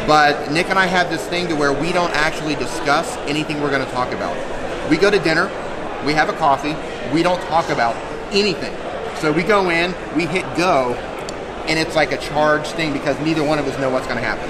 [0.05, 3.71] But Nick and I have this thing to where we don't actually discuss anything we're
[3.71, 4.35] going to talk about.
[4.89, 5.47] We go to dinner,
[6.05, 6.75] we have a coffee,
[7.13, 7.95] we don't talk about
[8.33, 8.75] anything.
[9.15, 10.93] So we go in, we hit go,
[11.67, 14.23] and it's like a charged thing because neither one of us know what's going to
[14.23, 14.49] happen.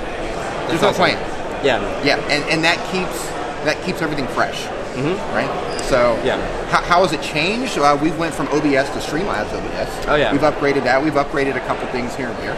[0.70, 1.06] There's no awesome.
[1.06, 1.66] plan.
[1.66, 2.04] Yeah.
[2.04, 3.28] Yeah, and, and that keeps
[3.66, 4.66] that keeps everything fresh,
[4.98, 5.36] mm-hmm.
[5.36, 5.82] right?
[5.84, 6.38] So Yeah.
[6.70, 7.78] how, how has it changed?
[7.78, 10.08] Uh, we went from OBS to Streamlabs OBS.
[10.08, 10.32] Oh, yeah.
[10.32, 11.02] we've upgraded that.
[11.02, 12.58] We've upgraded a couple things here and there,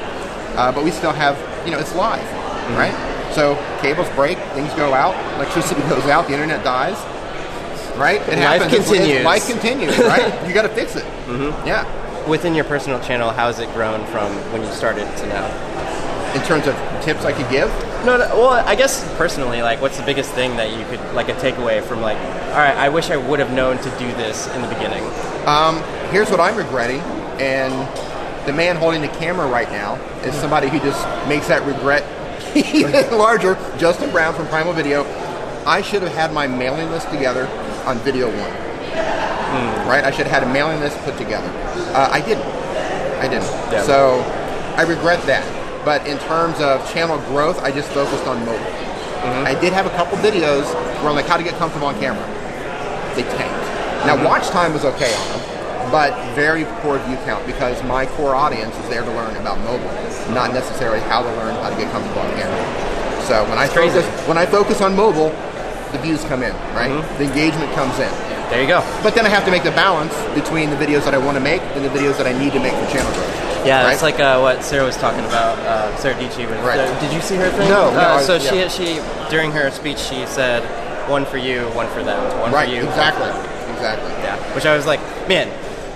[0.58, 2.78] uh, but we still have you know it's live, Mm-hmm.
[2.78, 3.34] right?
[3.34, 6.98] So cables break, things go out, electricity goes out, the internet dies.
[7.98, 8.74] Right, it Life happens.
[8.74, 9.26] It's- it's- continues.
[9.26, 10.32] life continues, right?
[10.48, 11.04] you got to fix it.
[11.28, 11.68] Mm-hmm.
[11.68, 11.84] Yeah.
[12.30, 15.48] Within your personal channel, how has it grown from when you started to now?
[16.36, 17.70] In terms of tips I could give,
[18.06, 21.28] No, no, well, I guess personally, like, what's the biggest thing that you could, like,
[21.28, 24.48] a takeaway from, like, all right, I wish I would have known to do this
[24.56, 25.04] in the beginning.
[25.48, 27.02] Um, here's what I'm regretting,
[27.42, 27.74] and
[28.48, 32.06] the man holding the camera right now is somebody who just makes that regret
[32.56, 33.56] even larger.
[33.78, 35.04] Justin Brown from Primal Video.
[35.66, 37.48] I should have had my mailing list together
[37.86, 38.70] on Video One.
[39.88, 40.04] Right?
[40.04, 41.50] I should have had a mailing list put together.
[41.94, 42.46] Uh, I didn't.
[43.20, 43.50] I didn't.
[43.72, 43.82] Yeah.
[43.84, 44.20] So
[44.78, 45.44] I regret that.
[45.90, 48.74] But in terms of channel growth, I just focused on mobile.
[49.42, 50.70] I did have a couple videos
[51.02, 52.22] where I'm like, how to get comfortable on camera
[53.18, 53.66] they tanked.
[54.06, 58.36] Now, watch time was okay on them, but very poor view count because my core
[58.36, 59.90] audience is there to learn about mobile,
[60.30, 63.26] not necessarily how to learn how to get comfortable on camera.
[63.26, 64.00] So when I crazy.
[64.00, 65.34] focus when I focus on mobile,
[65.92, 66.94] the views come in, right?
[66.94, 67.18] Mm-hmm.
[67.18, 68.14] The engagement comes in.
[68.54, 68.86] There you go.
[69.02, 71.42] But then I have to make the balance between the videos that I want to
[71.42, 73.49] make and the videos that I need to make for channel growth.
[73.66, 73.94] Yeah, right?
[73.94, 75.58] it's like uh, what Sarah was talking about.
[75.60, 76.50] Uh, Sarah Dietschy.
[76.50, 77.00] Was, Right.
[77.02, 77.70] did you see her thing?
[77.70, 78.68] No, no, Uh, I- so yeah.
[78.68, 80.64] she she during her speech she said,
[81.10, 84.12] "One for you, one for them, one right, for you." exactly, for them." exactly.
[84.24, 84.36] Yeah.
[84.56, 85.48] Which I was like, man,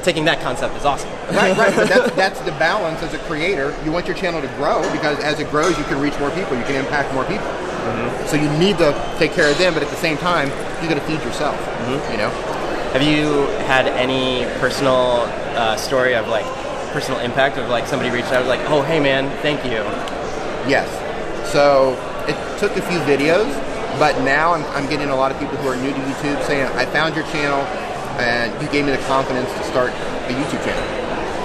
[0.03, 1.09] taking that concept is awesome.
[1.31, 1.73] right, right.
[1.75, 3.73] But that's, that's the balance as a creator.
[3.85, 6.57] You want your channel to grow because as it grows, you can reach more people,
[6.57, 7.47] you can impact more people.
[7.47, 8.27] Mm-hmm.
[8.27, 10.47] So you need to take care of them, but at the same time,
[10.81, 11.55] you got to feed yourself.
[11.57, 12.11] Mm-hmm.
[12.11, 12.29] You know.
[12.93, 15.25] Have you had any personal
[15.57, 16.45] uh, story of like
[16.93, 19.81] personal impact of like somebody reached out like, oh hey man, thank you.
[20.69, 20.87] Yes.
[21.51, 21.97] So
[22.29, 23.49] it took a few videos,
[23.97, 26.69] but now I'm, I'm getting a lot of people who are new to YouTube saying,
[26.77, 27.61] I found your channel
[28.21, 30.85] and you gave me the confidence to start a YouTube channel.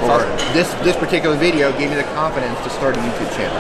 [0.06, 0.20] Or
[0.52, 3.58] this, this particular video gave me the confidence to start a YouTube channel.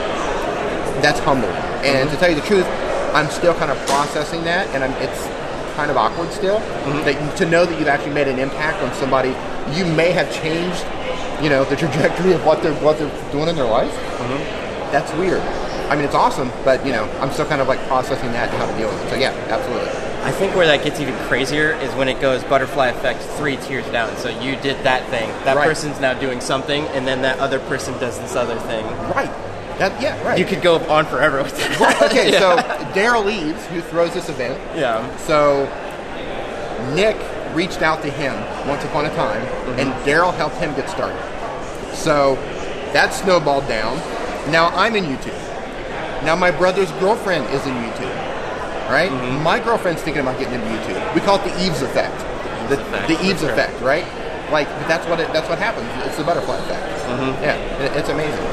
[1.02, 1.50] That's humbling.
[1.82, 2.14] And mm-hmm.
[2.14, 2.66] to tell you the truth,
[3.16, 5.26] I'm still kind of processing that and I'm, it's
[5.74, 7.04] kind of awkward still mm-hmm.
[7.06, 9.30] that to know that you've actually made an impact on somebody.
[9.74, 10.84] You may have changed,
[11.42, 14.92] you know, the trajectory of what they're, what they're doing in their life mm-hmm.
[14.92, 15.40] that's weird.
[15.90, 18.58] I mean, it's awesome, but you know, I'm still kind of like processing that and
[18.58, 19.10] how to deal with it.
[19.10, 19.88] So yeah, absolutely.
[20.22, 23.86] I think where that gets even crazier is when it goes butterfly effect three tiers
[23.86, 24.14] down.
[24.18, 25.66] So you did that thing, that Right.
[25.66, 28.84] person's now doing something, and then that other person does this other thing.
[29.14, 29.30] Right.
[29.78, 30.20] That yeah.
[30.26, 30.38] Right.
[30.38, 31.80] You could go on forever with that.
[31.80, 32.38] Right, okay, Yeah.
[32.40, 32.56] so
[32.92, 35.16] Derral Eves, who throws this event, yeah.
[35.18, 35.64] so
[36.94, 37.16] Nick
[37.58, 38.34] reached out to him
[38.68, 39.42] once upon a time,
[39.80, 41.18] and Derral helped him get started.
[41.92, 42.36] So
[42.94, 43.96] that snowballed down.
[44.52, 45.34] Now I'm in YouTube.
[46.22, 48.14] Now my brother's girlfriend is in YouTube.
[48.88, 49.10] Right?
[49.42, 51.14] My girlfriend's thinking about getting into YouTube.
[51.14, 52.16] We call it the Eves effect.
[52.70, 52.76] The,
[53.12, 53.52] the Eves right.
[53.52, 54.06] effect, right?
[54.52, 55.88] Like that's what it, that's what happens.
[56.06, 56.86] It's the butterfly effect.
[57.42, 58.46] Yeah, it, it's amazing.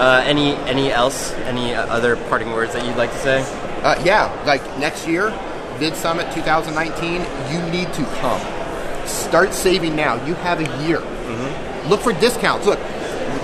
[0.00, 1.32] Uh, any any else?
[1.44, 3.42] Any uh, other parting words that you'd like to say?
[3.82, 5.28] Uh, yeah, like next year,
[5.80, 8.38] Vid Summit 2019, you need to come.
[9.06, 10.22] Start saving now.
[10.26, 10.98] You have a year.
[10.98, 11.88] Mm-hmm.
[11.88, 12.66] Look for discounts.
[12.66, 12.78] Look,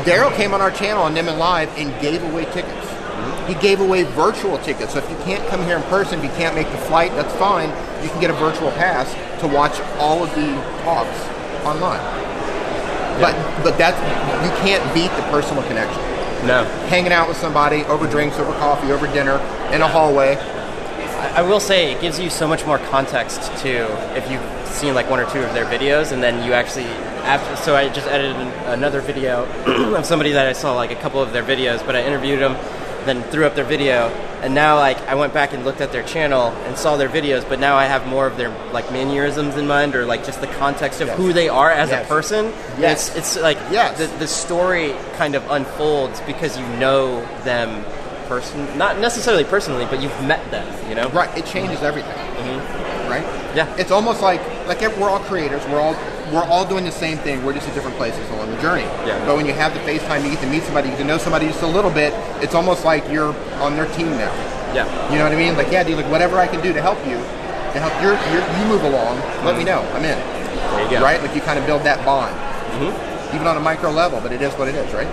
[0.05, 2.87] Derral came on our channel on Nimmin Live and gave away tickets.
[2.87, 3.53] Mm-hmm.
[3.53, 4.93] He gave away virtual tickets.
[4.93, 7.33] So if you can't come here in person, if you can't make the flight, that's
[7.37, 7.71] fine.
[8.05, 10.53] You can get a virtual pass to watch all of the
[10.85, 11.19] talks
[11.65, 12.05] online.
[13.19, 13.33] But
[13.65, 13.97] but that's
[14.45, 16.03] you can't beat the personal connection
[16.47, 16.65] No.
[16.93, 19.39] hanging out with somebody over drinks, over coffee, over dinner,
[19.73, 20.37] in a hallway.
[21.19, 24.95] I, I will say it gives you so much more context too if you've seen
[24.95, 26.85] like one or two of their videos, and then you actually
[27.25, 27.57] after.
[27.57, 28.49] So I just edited an,
[28.79, 29.45] another video
[29.97, 32.53] of somebody that I saw like a couple of their videos, but I interviewed them,
[33.07, 34.09] then threw up their video,
[34.43, 37.49] and now like I went back and looked at their channel and saw their videos,
[37.49, 40.47] but now I have more of their like mannerisms in mind, or like just the
[40.49, 41.17] context of Yes.
[41.17, 42.05] who they are as Yes.
[42.05, 42.45] a person.
[42.79, 43.09] Yes.
[43.17, 43.97] It's it's like Yes.
[43.99, 47.83] the the story kind of unfolds because you know them
[48.27, 52.13] person not necessarily personally but you've met them you know Right, it changes everything.
[52.13, 53.09] Mm-hmm.
[53.11, 53.25] Right?
[53.57, 53.75] Yeah.
[53.77, 55.65] It's almost like like if we're all creators.
[55.67, 55.97] We're all
[56.31, 57.43] we're all doing the same thing.
[57.43, 58.83] We're just at different places along the journey.
[59.09, 59.25] Yeah.
[59.25, 61.17] But when you have the FaceTime, you get to meet somebody, you get to know
[61.17, 62.13] somebody just a little bit.
[62.43, 64.29] It's almost like you're on their team now.
[64.75, 65.57] yeah You know what I mean?
[65.57, 65.97] Like, yeah, dude.
[65.97, 69.17] Like, whatever I can do to help you, to help your, your you move along,
[69.47, 69.73] let me mm-hmm.
[69.73, 69.81] know.
[69.97, 70.19] I'm in.
[70.19, 71.23] there you go Right?
[71.23, 72.37] Like you kind of build that bond,
[72.77, 73.35] mm-hmm.
[73.35, 74.21] even on a micro level.
[74.21, 75.09] But it is what it is, right?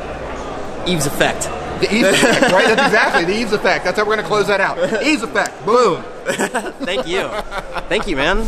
[0.86, 1.48] eve's effect
[1.84, 2.68] The Eves effect, right?
[2.68, 3.86] That's exactly the Eves effect.
[3.86, 4.78] That's how we're going to close that out.
[5.04, 5.66] Eves effect.
[5.66, 6.04] Boom.
[6.86, 7.28] thank you
[7.90, 8.48] thank you man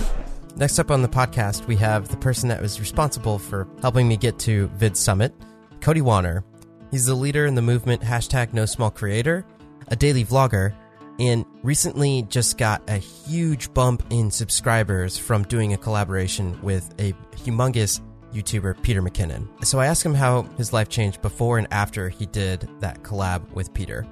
[0.58, 4.16] Next up on the podcast, we have the person that was responsible for helping me
[4.16, 5.34] get to Vid Summit,
[5.82, 6.46] Cody Wanner.
[6.92, 9.46] He's the leader in the movement hashtag No Small Creator,
[9.90, 10.74] a daily vlogger,
[11.20, 17.12] and recently just got a huge bump in subscribers from doing a collaboration with a
[17.36, 18.00] humongous
[18.36, 19.48] YouTuber, Peter McKinnon.
[19.66, 23.50] So I asked him how his life changed before and after he did that collab
[23.54, 24.06] with Peter.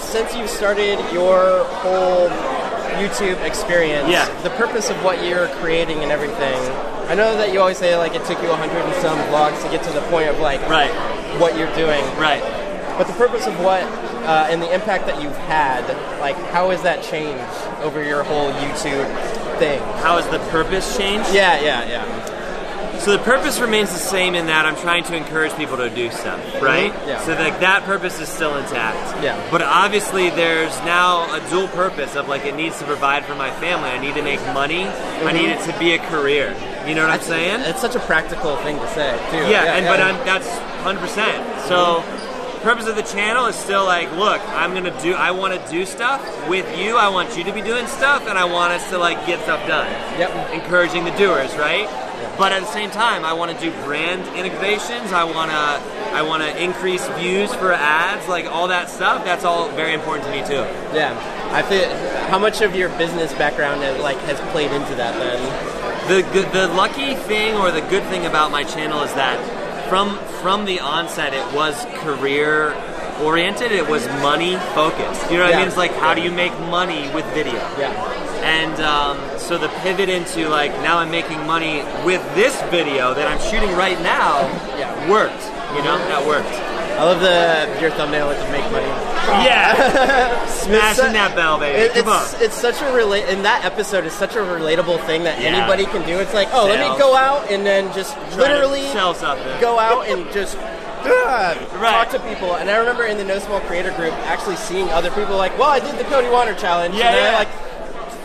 [0.00, 2.28] since you've started your whole
[2.98, 4.26] youtube experience Yeah.
[4.42, 6.58] the purpose of what you're creating and everything
[7.08, 9.68] i know that you always say like it took you 100 and some vlogs to
[9.70, 10.90] get to the point of like Right.
[11.40, 12.42] what you're doing Right.
[12.98, 13.82] But the purpose of what
[14.26, 15.84] uh, and the impact that you've had,
[16.20, 17.40] like, how has that changed
[17.80, 19.06] over your whole YouTube
[19.60, 19.78] thing?
[20.02, 21.32] How has the purpose changed?
[21.32, 22.04] Yeah, yeah, yeah.
[23.08, 26.10] So the purpose remains the same in that I'm trying to encourage people to do
[26.10, 26.62] stuff, mm-hmm.
[26.62, 26.92] right?
[27.08, 27.18] Yeah.
[27.22, 29.24] So like that purpose is still intact.
[29.24, 29.48] Yeah.
[29.50, 33.50] But obviously there's now a dual purpose of like it needs to provide for my
[33.62, 33.88] family.
[33.88, 34.84] I need to make money.
[34.84, 35.70] I need mm-hmm.
[35.70, 36.54] it to be a career.
[36.86, 37.62] You know what I'm saying?
[37.62, 39.38] It's such a practical thing to say, too.
[39.38, 40.48] Yeah, and but I'm, that's
[40.84, 41.00] 100.
[41.00, 42.04] percent So,
[42.56, 45.14] the purpose of the channel is still like, look, I'm gonna do.
[45.14, 46.98] I want to do stuff with you.
[46.98, 49.66] I want you to be doing stuff, and I want us to like get stuff
[49.66, 49.88] done.
[50.18, 50.52] Yep.
[50.52, 51.88] Encouraging the doers, right?
[52.38, 55.12] But at the same time, I want to do brand innovations.
[55.12, 59.24] I want to I want to increase views for ads, like all that stuff.
[59.24, 60.64] That's all very important to me too.
[60.94, 61.14] Yeah,
[61.52, 61.88] I feel.
[62.28, 65.38] How much of your business background has, like has played into that then?
[66.08, 69.38] The good, the lucky thing or the good thing about my channel is that
[69.88, 72.74] from from the onset it was career
[73.22, 73.72] oriented.
[73.72, 75.30] It was money focused.
[75.30, 75.68] You know what I mean?
[75.68, 77.54] It's like how do you make money with video?
[77.78, 78.27] Yeah.
[78.42, 83.26] And um, so the pivot into like now I'm making money with this video that
[83.28, 84.42] I'm shooting right now
[84.78, 84.92] Yeah.
[85.10, 85.42] worked.
[85.76, 86.48] You know that worked.
[86.98, 88.86] I love the your thumbnail with the make money.
[89.44, 91.78] Yeah, smashing It's- that bell, baby.
[91.78, 92.22] It- Come on.
[92.22, 95.48] it's, it's such a relate, and that episode is such a relatable thing that Yeah.
[95.50, 96.18] anybody can do.
[96.18, 99.60] It's like, oh, let me go out and then just Try literally sell something.
[99.60, 101.92] go out and just ah, Right.
[101.92, 102.54] talk to people.
[102.56, 105.70] And I remember in the No Small Creator group actually seeing other people like, well,
[105.70, 106.94] I did the Cody Wanner challenge.
[106.94, 107.38] Yeah, and yeah.
[107.38, 107.48] like.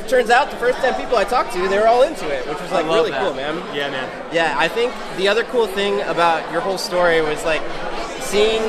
[0.08, 2.60] Turns out the first ten people I talked to, they were all into it, which
[2.62, 3.22] was like really that.
[3.24, 3.56] cool, man.
[3.76, 4.34] Yeah, man.
[4.34, 7.62] Yeah, I think the other cool thing about your whole story was like
[8.22, 8.62] seeing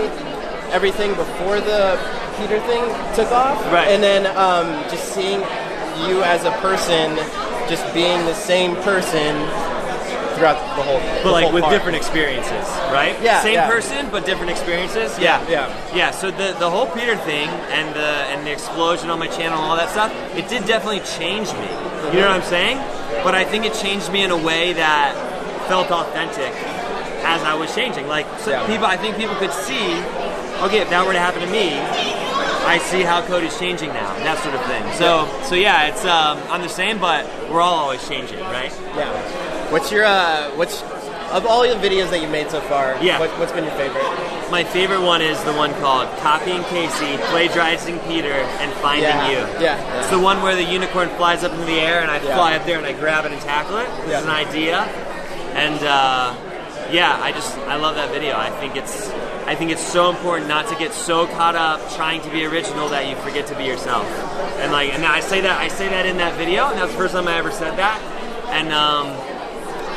[0.72, 1.98] everything before the
[2.38, 2.82] Peter thing
[3.14, 3.88] took off, Right.
[3.88, 5.40] And then um, just seeing
[6.08, 7.14] you as a person,
[7.68, 9.36] just being the same person
[10.36, 10.98] throughout the whole.
[11.00, 11.74] But the like whole with part.
[11.74, 13.16] different experiences, right?
[13.22, 13.68] Yeah, Same yeah.
[13.70, 15.18] person, but different experiences.
[15.18, 15.96] Yeah, Yeah, yeah.
[15.96, 16.10] yeah.
[16.10, 19.66] So the the whole Peter thing and the and the explosion on my channel and
[19.70, 21.68] all that stuff, it did definitely change me.
[22.12, 22.78] You know what I'm saying?
[23.24, 25.14] But I think it changed me in a way that
[25.68, 26.52] felt authentic
[27.24, 28.06] as I was changing.
[28.08, 28.66] Like so Yeah.
[28.66, 29.96] people, I think people could see,
[30.66, 31.80] okay, if that were to happen to me,
[32.66, 34.84] I see how Cody's changing now, And that sort of thing.
[35.00, 38.72] So so yeah, it's um, I'm the same, but we're all always changing, right?
[38.96, 39.12] Yeah.
[39.74, 40.82] What's your uh, what's
[41.34, 42.96] of all the videos that you've made so far?
[43.02, 43.18] Yeah.
[43.18, 44.04] What, what's been your favorite?
[44.52, 48.30] My favorite one is the one called Copying Casey, Plagiarizing Peter,
[48.62, 49.30] and Finding Yeah.
[49.30, 49.38] You.
[49.60, 49.98] Yeah.
[49.98, 52.36] It's the one where the unicorn flies up into the air and I Yeah.
[52.36, 53.88] fly up there and I grab it and tackle it.
[54.06, 54.22] This Yeah.
[54.22, 54.78] an idea.
[55.58, 56.34] And uh,
[56.92, 58.36] yeah, I just I love that video.
[58.38, 59.10] I think it's
[59.44, 62.88] I think it's so important not to get so caught up trying to be original
[62.90, 64.06] that you forget to be yourself.
[64.60, 66.96] And like and I say that I say that in that video, and that's the
[66.98, 68.00] first time I ever said that.
[68.54, 69.08] And um,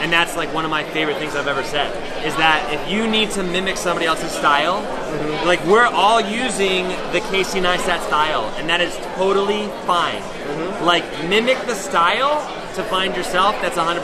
[0.01, 1.91] and that's like one of my favorite things I've ever said
[2.25, 5.47] is that if you need to mimic somebody else's style, mm-hmm.
[5.47, 10.21] like we're all using the Casey Neistat style, and that is totally fine.
[10.21, 10.85] Mm-hmm.
[10.85, 12.41] Like mimic the style
[12.75, 13.55] to find yourself.
[13.61, 13.97] That's 100%.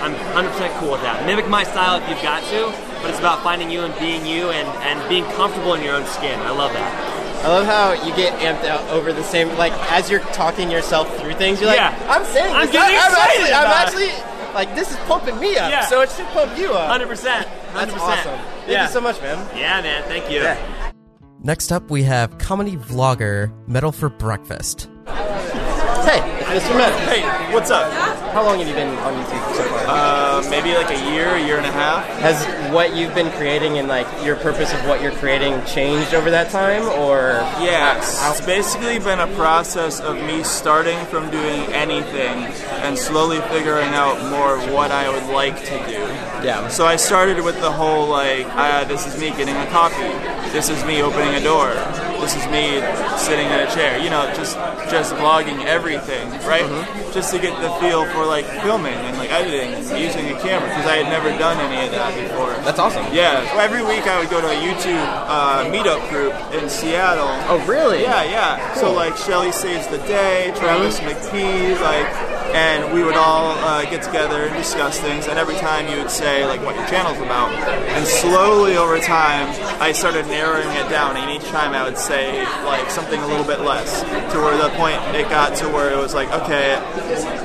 [0.00, 1.26] I'm 100% cool with that.
[1.26, 4.50] Mimic my style if you've got to, but it's about finding you and being you
[4.50, 6.38] and and being comfortable in your own skin.
[6.40, 7.12] I love that.
[7.44, 11.10] I love how you get amped out over the same like as you're talking yourself
[11.18, 11.60] through things.
[11.60, 12.06] You're like, Yeah.
[12.08, 14.96] I'm saying I'm getting I- I'm excited actually, I'm about it." actually like this is
[15.08, 15.70] pumping me up.
[15.70, 15.86] Yeah.
[15.86, 17.00] So it should pump you up.
[17.00, 17.06] 100%.
[17.08, 17.44] 100%.
[17.74, 18.38] That's awesome.
[18.38, 18.86] Thank yeah.
[18.86, 19.38] you so much, man.
[19.56, 20.02] Yeah, man.
[20.04, 20.40] Thank you.
[20.40, 20.92] Yeah.
[21.40, 24.88] Next up, we have comedy vlogger Metal for Breakfast.
[25.06, 26.76] Hey, Mr.
[26.76, 26.98] Metal.
[27.00, 27.92] Hey, what's up?
[28.32, 29.71] How long have you been on YouTube so far?
[29.86, 32.06] Uh, maybe like a year, a year and a half.
[32.18, 36.30] Has what you've been creating and like your purpose of what you're creating changed over
[36.30, 42.44] that time, or Yeah, it's basically been a process of me starting from doing anything
[42.82, 46.00] and slowly figuring out more what I would like to do.
[46.46, 46.68] Yeah.
[46.68, 50.12] So I started with the whole like, uh, this is me getting a coffee.
[50.50, 51.72] This is me opening a door.
[52.22, 52.78] This is me
[53.18, 53.98] sitting in a chair.
[53.98, 54.54] You know, just
[54.88, 56.64] just vlogging everything, right?
[57.12, 60.68] Just to get the feel for like filming and like editing and using a camera
[60.68, 62.52] because I had never done any of that before.
[62.64, 63.04] That's awesome.
[63.12, 67.26] Yeah, So every week I would go to a YouTube uh, meetup group in Seattle.
[67.50, 68.02] Oh, really?
[68.02, 68.74] Yeah, yeah.
[68.74, 72.06] So like Shelly Saves the Day, Travis McPee, like,
[72.54, 75.26] and we would all uh, get together and discuss things.
[75.26, 79.48] And every time you would say like what your channel's about, and slowly over time
[79.80, 81.16] I started narrowing it down.
[81.16, 84.70] And each time I would say like something a little bit less, to where the
[84.76, 86.76] point it got to where it was like, okay,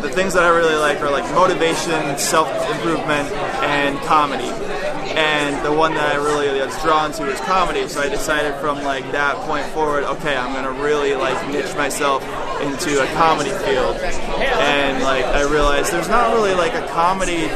[0.01, 3.31] the things that I really like are like motivation, self improvement,
[3.63, 4.51] and comedy
[5.17, 7.87] and the one that I really was drawn to was comedy.
[7.87, 12.21] So I decided from like that point forward, okay, I'm gonna really like niche myself
[12.61, 13.95] into a comedy field.
[13.97, 17.47] And like I realized there's not really like a comedy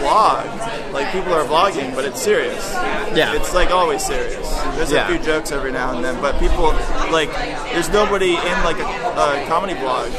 [0.00, 0.92] vlog.
[0.92, 2.72] Like people are vlogging, but it's serious.
[3.14, 3.34] Yeah.
[3.34, 4.48] it's like always serious.
[4.76, 5.06] There's Yeah.
[5.08, 6.72] a few jokes every now and then, but people
[7.10, 7.30] like
[7.72, 10.10] there's nobody in like a, a comedy vlog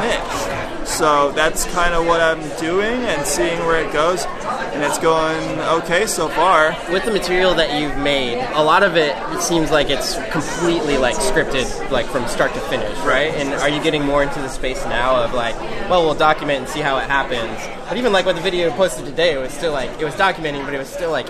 [0.00, 0.59] niche.
[0.90, 4.26] So that's kind of what I'm doing and seeing where it goes,
[4.74, 6.76] and it's going okay so far.
[6.90, 11.14] with the material that you've made, a lot of it, seems like it's completely like
[11.14, 13.32] scripted, like from start to finish, right?
[13.34, 16.68] And are you getting more into the space now of like, well, we'll document and
[16.68, 17.58] see how it happens?
[17.88, 20.64] But even like with the video posted today, it was still like it was documenting,
[20.64, 21.28] but it was still like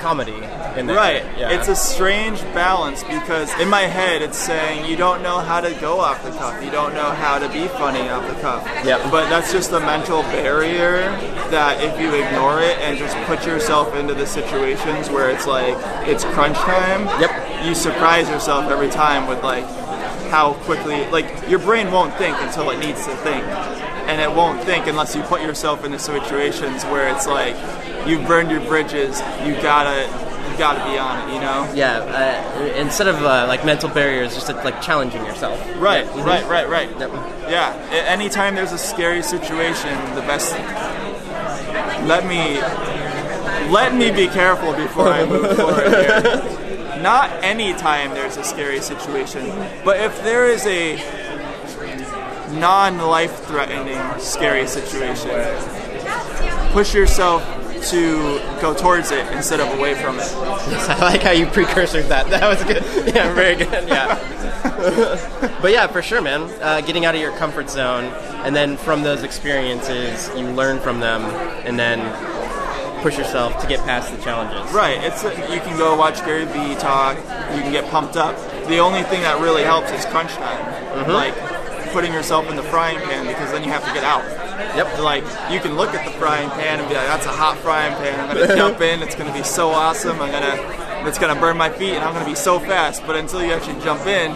[0.00, 0.32] comedy
[0.78, 0.96] in there.
[0.96, 1.22] Right.
[1.38, 1.50] Yeah.
[1.50, 5.72] It's a strange balance because in my head it's saying you don't know how to
[5.80, 6.62] go off the cuff.
[6.64, 8.64] You don't know how to be funny off the cuff.
[8.84, 9.10] Yep.
[9.10, 11.02] But that's just a mental barrier
[11.50, 15.74] that if you ignore it and just put yourself into the situations where it's like
[16.08, 17.66] it's crunch time, Yep.
[17.66, 19.64] you surprise yourself every time with like
[20.30, 23.44] how quickly like your brain won't think until it needs to think.
[24.10, 27.54] And it won't think unless you put yourself into situations where it's like
[28.08, 30.02] you've burned your bridges, you gotta
[30.50, 31.70] you gotta be on it, you know?
[31.76, 31.98] yeah.
[32.58, 35.60] Uh, instead of uh, like mental barriers, just like challenging yourself.
[35.76, 36.26] Right, Yeah.
[36.26, 36.90] Right, right, right.
[36.98, 37.10] Yep.
[37.48, 37.72] Yeah.
[38.08, 40.52] Anytime there's a scary situation, the best.
[42.08, 42.60] Let me.
[43.70, 47.00] Let me be careful before I move forward here.
[47.00, 49.46] Not any time there's a scary situation,
[49.84, 50.96] but if there is a
[52.52, 55.30] non-life threatening scary situation,
[56.72, 57.42] push yourself
[57.82, 60.30] to go towards it instead of away from it.
[60.34, 62.28] I like how you precursored that.
[62.30, 62.82] That was good.
[63.14, 63.88] Yeah, very good.
[63.88, 65.58] Yeah.
[65.62, 66.42] but yeah, for sure, man.
[66.62, 68.04] Uh, getting out of your comfort zone,
[68.44, 71.22] and then from those experiences, you learn from them,
[71.66, 72.00] and then
[73.02, 74.72] push yourself to get past the challenges.
[74.72, 75.02] Right.
[75.02, 77.16] It's you can go watch Gary Vee talk.
[77.54, 78.36] You can get pumped up.
[78.68, 81.08] The only thing that really helps is crunch time.
[81.08, 81.34] Like
[81.92, 84.24] putting yourself in the frying pan because then you have to get out.
[84.76, 84.98] Yep.
[85.00, 87.94] Like you can look at the frying pan and be like, "That's a hot frying
[87.96, 88.20] pan.
[88.20, 89.02] I'm gonna jump in.
[89.02, 90.20] It's gonna be so awesome.
[90.20, 93.42] I'm gonna, it's gonna burn my feet, and I'm gonna be so fast." But until
[93.42, 94.32] you actually jump in,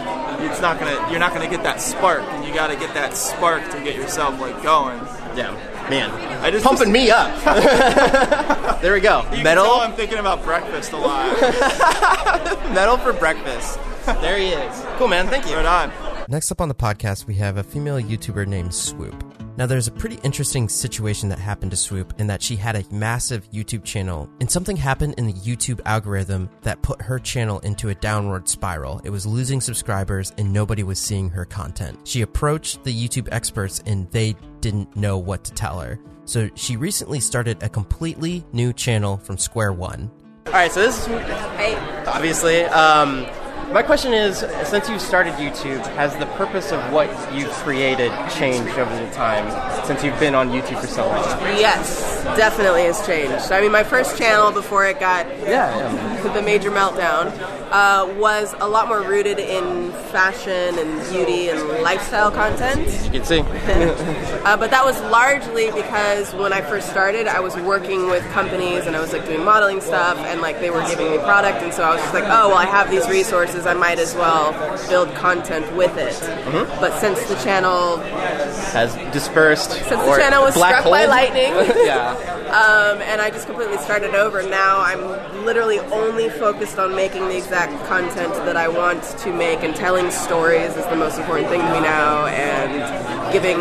[0.49, 1.09] it's not gonna.
[1.09, 3.95] You're not gonna get that spark, and you got to get that spark to get
[3.95, 4.99] yourself like going.
[5.35, 5.53] Yeah.
[5.89, 6.09] Man.
[6.41, 7.29] I just Pumping me up.
[8.81, 9.23] there we go.
[9.31, 9.65] You Metal.
[9.65, 11.39] I'm thinking about breakfast a lot.
[12.73, 13.79] Metal for breakfast.
[14.21, 14.85] There he is.
[14.97, 15.27] Cool, man.
[15.27, 15.55] Thank you.
[15.55, 16.04] right on.
[16.27, 19.13] Next up on the podcast, we have a female YouTuber named Swoop.
[19.57, 22.83] Now, there's a pretty interesting situation that happened to Swoop in that she had a
[22.91, 27.89] massive YouTube channel, and something happened in the YouTube algorithm that put her channel into
[27.89, 29.01] a downward spiral.
[29.03, 31.99] It was losing subscribers, and nobody was seeing her content.
[32.05, 35.99] She approached the YouTube experts, and they didn't know what to tell her.
[36.25, 40.09] So she recently started a completely new channel from square one.
[40.47, 42.63] All right, so this is obviously.
[42.63, 43.27] Um,
[43.71, 48.77] my question is, since you started YouTube, has the purpose of what you've created changed
[48.77, 49.45] over the time
[49.85, 51.23] since you've been on YouTube for so long?
[51.57, 53.51] Yes, definitely has changed.
[53.51, 57.31] I mean, my first channel before it got Yeah, the major meltdown
[57.71, 62.87] uh, was a lot more rooted in fashion and beauty and lifestyle content.
[63.05, 63.43] you can see.
[64.45, 68.85] Uh, but that was largely because when I first started, I was working with companies
[68.85, 71.73] and I was like doing modeling stuff, and like they were giving me product, and
[71.73, 74.51] so I was just like, oh well, I have these resources, I might as well
[74.89, 76.13] build content with it.
[76.13, 76.79] Mm-hmm.
[76.79, 79.71] But since the channel, Has dispersed.
[79.71, 81.53] since the channel was struck by lightning,
[81.85, 82.11] yeah.
[82.49, 84.43] um, and I just completely started over.
[84.43, 89.63] Now I'm literally only focused on making the exact content that I want to make,
[89.63, 93.57] and telling stories is the most important thing to me now, and giving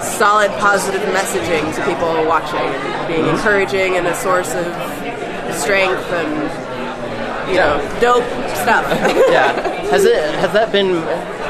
[0.00, 2.68] solid positive messaging to people watching,
[3.08, 4.66] being encouraging and a source of
[5.56, 6.79] strength and
[7.50, 8.24] you know dope
[8.56, 8.84] stuff.
[9.30, 9.52] yeah.
[9.90, 10.96] Has it has that been?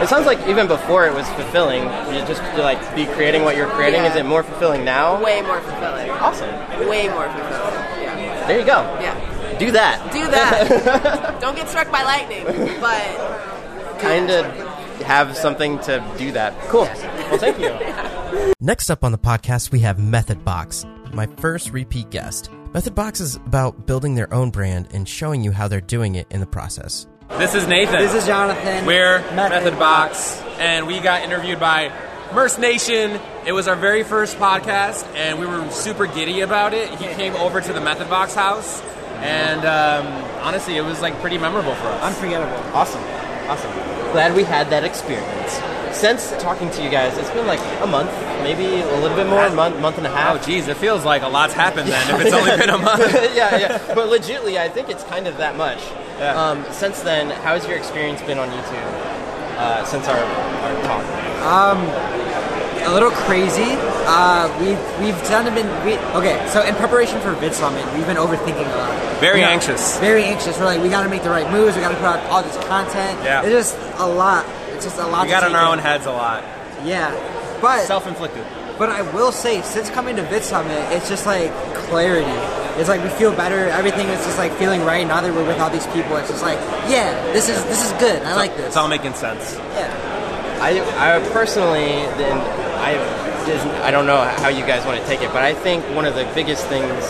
[0.02, 1.82] It sounds like even before it was fulfilling.
[2.14, 4.02] You just to, like be creating what you're creating.
[4.02, 4.10] Yeah.
[4.10, 5.22] Is it more fulfilling now?
[5.22, 6.10] Way more fulfilling.
[6.10, 6.50] Awesome.
[6.88, 7.74] Way more fulfilling.
[8.00, 8.46] Yeah.
[8.46, 8.82] There you go.
[9.00, 9.58] Yeah.
[9.58, 10.12] Do that.
[10.12, 11.40] Do that.
[11.40, 12.46] Don't get struck by lightning,
[12.80, 13.50] but
[14.00, 14.46] Kind of
[15.02, 16.58] have something to do that.
[16.68, 16.84] Cool.
[16.84, 18.54] Well, thank you.
[18.60, 22.50] Next up on the podcast, we have Method Box, my first repeat guest.
[22.72, 26.38] MethodBox is about building their own brand and showing you how they're doing it in
[26.38, 27.04] the process.
[27.30, 27.98] This is Nathan.
[27.98, 28.86] This is Jonathan.
[28.86, 31.90] We're Method Method Box, and we got interviewed by
[32.32, 33.18] Merce Nation.
[33.44, 36.88] It was our very first podcast, and we were super giddy about it.
[36.90, 38.80] He came over to the Method Box house,
[39.16, 40.06] and um,
[40.44, 42.02] honestly, it was like pretty memorable for us.
[42.04, 42.56] Unforgettable.
[42.72, 43.02] Awesome.
[43.48, 43.72] Awesome.
[44.12, 45.58] Glad we had that experience.
[45.92, 48.10] Since talking to you guys, it's been like a month,
[48.42, 50.34] maybe a little bit more, a month, month and a half.
[50.34, 50.46] Oh, half.
[50.46, 52.14] geez, it feels like a lot's happened then.
[52.14, 53.00] If it's only been a month.
[53.34, 53.94] yeah, yeah.
[53.94, 55.80] But legitly, I think it's kind of that much.
[56.18, 56.40] Yeah.
[56.40, 58.86] Um, since then, how has your experience been on YouTube
[59.58, 61.04] uh, since our, our talk?
[61.44, 61.78] Um,
[62.86, 63.76] a little crazy.
[64.06, 66.46] Uh, we've we've done been we, okay.
[66.48, 69.20] So in preparation for Vid Summit, we've been overthinking a lot.
[69.20, 69.98] Very You know, anxious.
[69.98, 70.58] Very anxious.
[70.58, 71.76] We're like, we got to make the right moves.
[71.76, 73.20] We got to put out all this content.
[73.22, 73.42] Yeah.
[73.42, 74.46] It's just a lot.
[74.80, 75.26] It's just a lot.
[75.26, 75.72] We to got in our in.
[75.76, 76.42] own heads a lot.
[76.84, 77.12] Yeah,
[77.60, 78.44] but Self-inflicted.
[78.78, 81.52] But I will say, since coming to Vid Summit, it's just like
[81.92, 82.32] clarity.
[82.80, 83.68] It's like we feel better.
[83.68, 86.16] Everything is just like feeling right now that we're with all these people.
[86.16, 86.56] It's just like,
[86.88, 88.22] yeah, this is this is good.
[88.22, 88.68] I like this.
[88.68, 89.56] It's all making sense.
[89.76, 89.92] Yeah.
[90.64, 92.40] I, I personally, then
[92.80, 92.96] I,
[93.84, 96.14] I don't know how you guys want to take it, but I think one of
[96.14, 97.04] the biggest things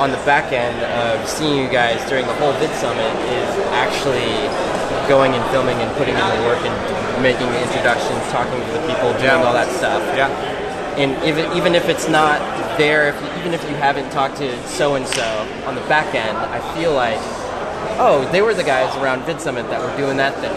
[0.00, 4.24] on the back end of seeing you guys during the whole vid summit is actually
[5.08, 6.74] going and filming and putting in the work and
[7.22, 10.02] making the introductions, talking to the people, doing all that stuff.
[10.16, 10.28] Yeah.
[10.96, 12.38] And even even if it's not
[12.78, 15.24] there, if, even if you haven't talked to so and so
[15.66, 17.18] on the back end, I feel like,
[17.98, 20.54] oh, they were the guys around Vid Summit that were doing that thing.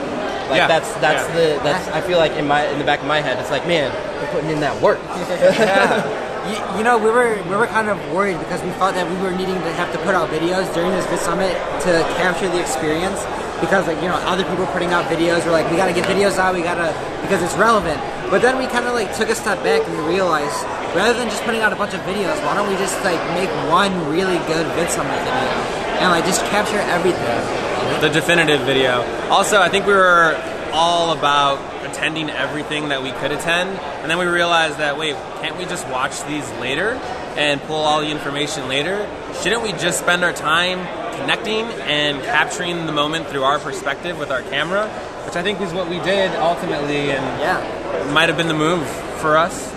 [0.50, 0.68] Like Yeah.
[0.68, 1.36] that's that's Yeah.
[1.58, 3.68] the that's I feel like in my in the back of my head, it's like,
[3.68, 5.00] man, they're putting in that work.
[6.48, 9.18] You, you know, we were we were kind of worried because we thought that we
[9.18, 11.52] were needing to have to put out videos during this Vid Summit
[11.84, 13.20] to capture the experience.
[13.60, 16.38] Because like you know, other people putting out videos, we're like, we gotta get videos
[16.38, 18.00] out, we gotta because it's relevant.
[18.30, 20.64] But then we kind of like took a step back and we realized
[20.96, 23.50] rather than just putting out a bunch of videos, why don't we just like make
[23.70, 28.02] one really good Vid video and like just capture everything.
[28.02, 29.02] the definitive video.
[29.30, 30.38] Also, I think we were
[30.74, 33.70] all about attending everything that we could attend,
[34.02, 37.00] and then we realized that wait, can't we just watch these later
[37.38, 39.08] and pull all the information later?
[39.42, 40.80] Shouldn't we just spend our time
[41.20, 44.88] connecting and capturing the moment through our perspective with our camera?
[45.26, 48.88] Which I think is what we did ultimately, and yeah, might have been the move
[49.22, 49.72] for us.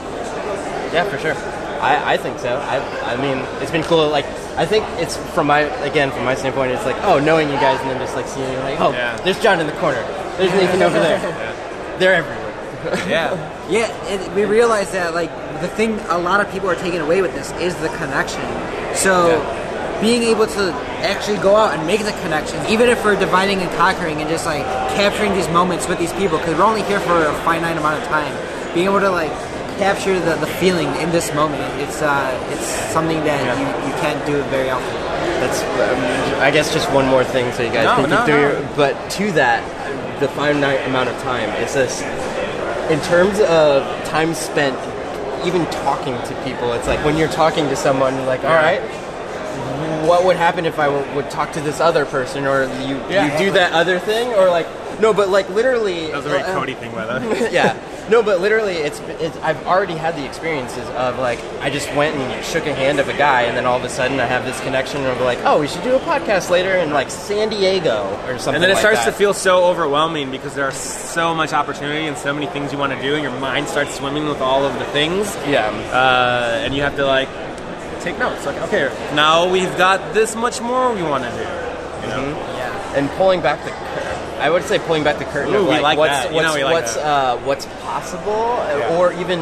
[0.93, 1.35] Yeah, for sure.
[1.81, 2.57] I, I think so.
[2.57, 4.09] I, I mean, it's been cool.
[4.11, 7.55] Like, I think it's from my again from my standpoint, it's like oh, knowing you
[7.57, 9.17] guys and then just like seeing like oh, Yeah.
[9.23, 10.03] there's John in the corner.
[10.37, 11.19] There's Nathan over there.
[11.99, 13.09] They're everywhere.
[13.09, 13.57] Yeah.
[13.71, 15.31] Yeah, it, we realized that like
[15.61, 18.43] the thing a lot of people are taking away with this is the connection.
[18.95, 19.39] So
[20.01, 20.73] being able to
[21.05, 24.47] actually go out and make the connections, even if we're dividing and conquering and just
[24.47, 24.65] like
[24.97, 28.09] capturing these moments with these people, because we're only here for a finite amount of
[28.09, 28.33] time.
[28.75, 29.33] Being able to like
[29.79, 34.25] capture the, the feeling in this moment, it's uh, it's something that you, you can't
[34.27, 34.95] do very often.
[35.41, 38.27] That's, um, I guess, just one more thing, so you guys No, can keep no,
[38.27, 38.59] doing no.
[38.61, 38.77] your.
[38.77, 42.03] But to that, the finite amount of time, it's this.
[42.91, 44.77] In terms of time spent,
[45.47, 48.81] even talking to people, it's like when you're talking to someone, you're like, all right,
[50.07, 53.33] what would happen if I w- would talk to this other person, or you Yeah.
[53.39, 54.67] you do that other thing, or like
[55.01, 56.09] no, but like literally.
[56.09, 57.49] That was a very uh, Cody thing, by the way.
[57.53, 57.77] yeah.
[58.11, 62.17] No, but literally, it's, it's I've already had the experiences of like I just went
[62.17, 64.45] and shook a hand of a guy, and then all of a sudden I have
[64.45, 68.09] this connection of like, oh, we should do a podcast later in like San Diego
[68.27, 68.55] or something.
[68.55, 69.13] And then it like starts that.
[69.13, 72.79] to feel so overwhelming because there are so much opportunity and so many things you
[72.79, 75.33] want to do, and your mind starts swimming with all of the things.
[75.47, 75.69] Yeah.
[75.93, 77.29] Uh, and you have to like
[78.01, 78.45] take notes.
[78.45, 81.37] Like, okay, now we've got this much more we want to do.
[81.37, 82.31] You know?
[82.57, 82.97] Yeah.
[82.97, 83.71] And pulling back the,
[84.41, 86.31] I would say pulling back the curtain Ooh, of like, like what's that.
[86.31, 89.41] You what's know like what's uh, what's possible, uh, or even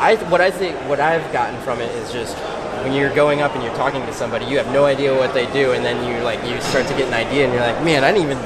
[0.00, 2.36] I what I think what I've gotten from it is just
[2.84, 5.50] when you're going up and you're talking to somebody, you have no idea what they
[5.52, 8.04] do, and then you like you start to get an idea, and you're like, man,
[8.04, 8.38] I didn't even.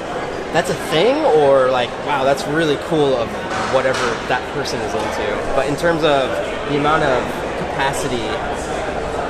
[0.53, 3.29] That's a thing, or like, wow, that's really cool of
[3.75, 4.01] whatever
[4.33, 5.27] that person is into.
[5.55, 6.31] But in terms of
[6.71, 7.23] the amount of
[7.59, 8.25] capacity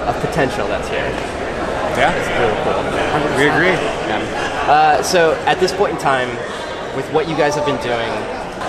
[0.07, 1.11] of potential that's here,
[1.99, 2.80] yeah, it's really cool.
[3.36, 3.74] We agree.
[4.07, 4.18] Yeah.
[4.68, 6.28] Uh, so at this point in time,
[6.96, 8.11] with what you guys have been doing,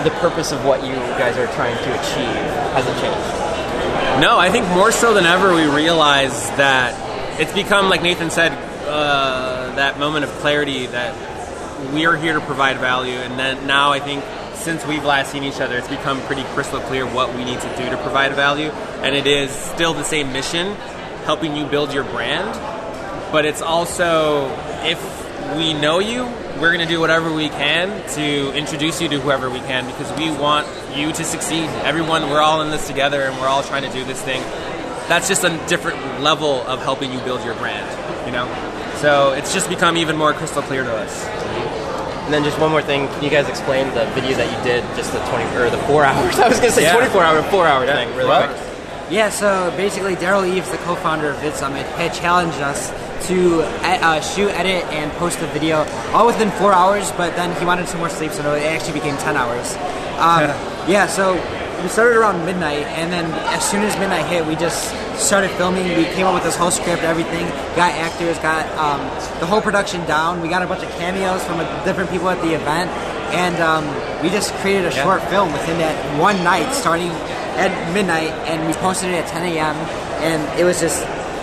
[0.04, 2.36] the purpose of what you guys are trying to achieve
[2.74, 4.20] hasn't changed.
[4.20, 6.94] No, I think more so than ever we realize that
[7.40, 8.52] it's become, like Nathan said,
[8.86, 11.14] uh, that moment of clarity that
[11.92, 14.24] we are here to provide value, and then now I think
[14.54, 17.76] since we've last seen each other, it's become pretty crystal clear what we need to
[17.76, 18.70] do to provide value,
[19.02, 20.74] and it is still the same mission,
[21.24, 22.48] helping you build your brand,
[23.32, 24.48] but it's also
[24.82, 24.98] if
[25.56, 26.24] we know you,
[26.60, 30.10] we're going to do whatever we can to introduce you to whoever we can because
[30.18, 30.66] we want
[30.96, 31.64] you to succeed.
[31.84, 34.42] Everyone, we're all in this together and we're all trying to do this thing.
[35.08, 37.86] That's just a different level of helping you build your brand,
[38.26, 38.46] you know?
[38.98, 41.24] So it's just become even more crystal clear to us.
[42.24, 44.84] And then just one more thing, can you guys explain the video that you did,
[44.96, 46.38] just the 20 or the four hours?
[46.38, 46.92] I was going to say Yeah.
[46.94, 48.66] 24 hour, four hour thing, really Well, quick.
[49.10, 52.90] Yeah, so basically, Derral Eves, the co-founder of VidSummit, had challenged us
[53.28, 57.10] to uh, shoot, edit, and post the video all within four hours.
[57.12, 59.74] But then he wanted some more sleep, so it actually became ten hours.
[60.18, 60.50] Um,
[60.90, 61.34] yeah, so
[61.82, 65.84] we started around midnight, and then as soon as midnight hit, we just started filming.
[65.96, 67.46] We came up with this whole script, everything.
[67.76, 69.00] Got actors, got um,
[69.40, 70.40] the whole production down.
[70.40, 72.90] We got a bunch of cameos from uh, different people at the event,
[73.32, 73.84] and um,
[74.22, 75.02] we just created a Yeah.
[75.04, 77.10] short film within that one night, starting
[77.56, 79.76] at midnight, and we posted it at 10 a.m.
[80.20, 81.00] And it was just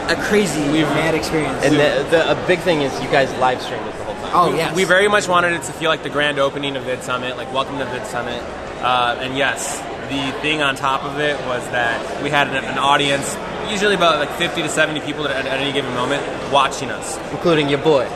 [0.09, 1.63] a crazy, mad experience.
[1.63, 4.31] And the, the, a big thing is you guys live streamed it the whole time.
[4.33, 4.75] Oh, we, yes.
[4.75, 7.51] We very much wanted it to feel like the grand opening of Vid Summit, like
[7.53, 8.41] welcome to Vid Summit.
[8.81, 9.79] Uh, and yes,
[10.09, 13.35] the thing on top of it was that we had an, an audience,
[13.69, 17.17] usually about like 50 to 70 people at, at any given moment, watching us.
[17.31, 18.07] Including your boy.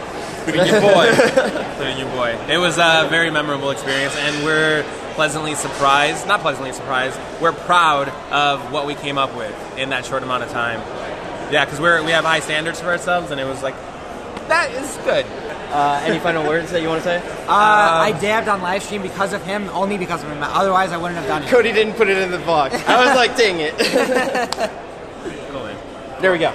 [0.46, 1.08] Including your boy.
[1.72, 2.38] including your boy.
[2.50, 4.84] It was a very memorable experience, and we're
[5.14, 10.06] pleasantly surprised, not pleasantly surprised, we're proud of what we came up with in that
[10.06, 10.80] short amount of time.
[11.52, 13.76] Yeah, because we're we have high standards for ourselves, and it was like
[14.48, 15.26] that is good.
[15.72, 17.18] Uh, any final words that you want to say?
[17.48, 20.44] Uh, I dabbed on live stream because of him, only because of him.
[20.44, 21.50] Otherwise, I wouldn't have done it.
[21.50, 22.72] Cody didn't put it in the vlog.
[22.88, 23.78] I was like, dang it.
[26.22, 26.54] there we go.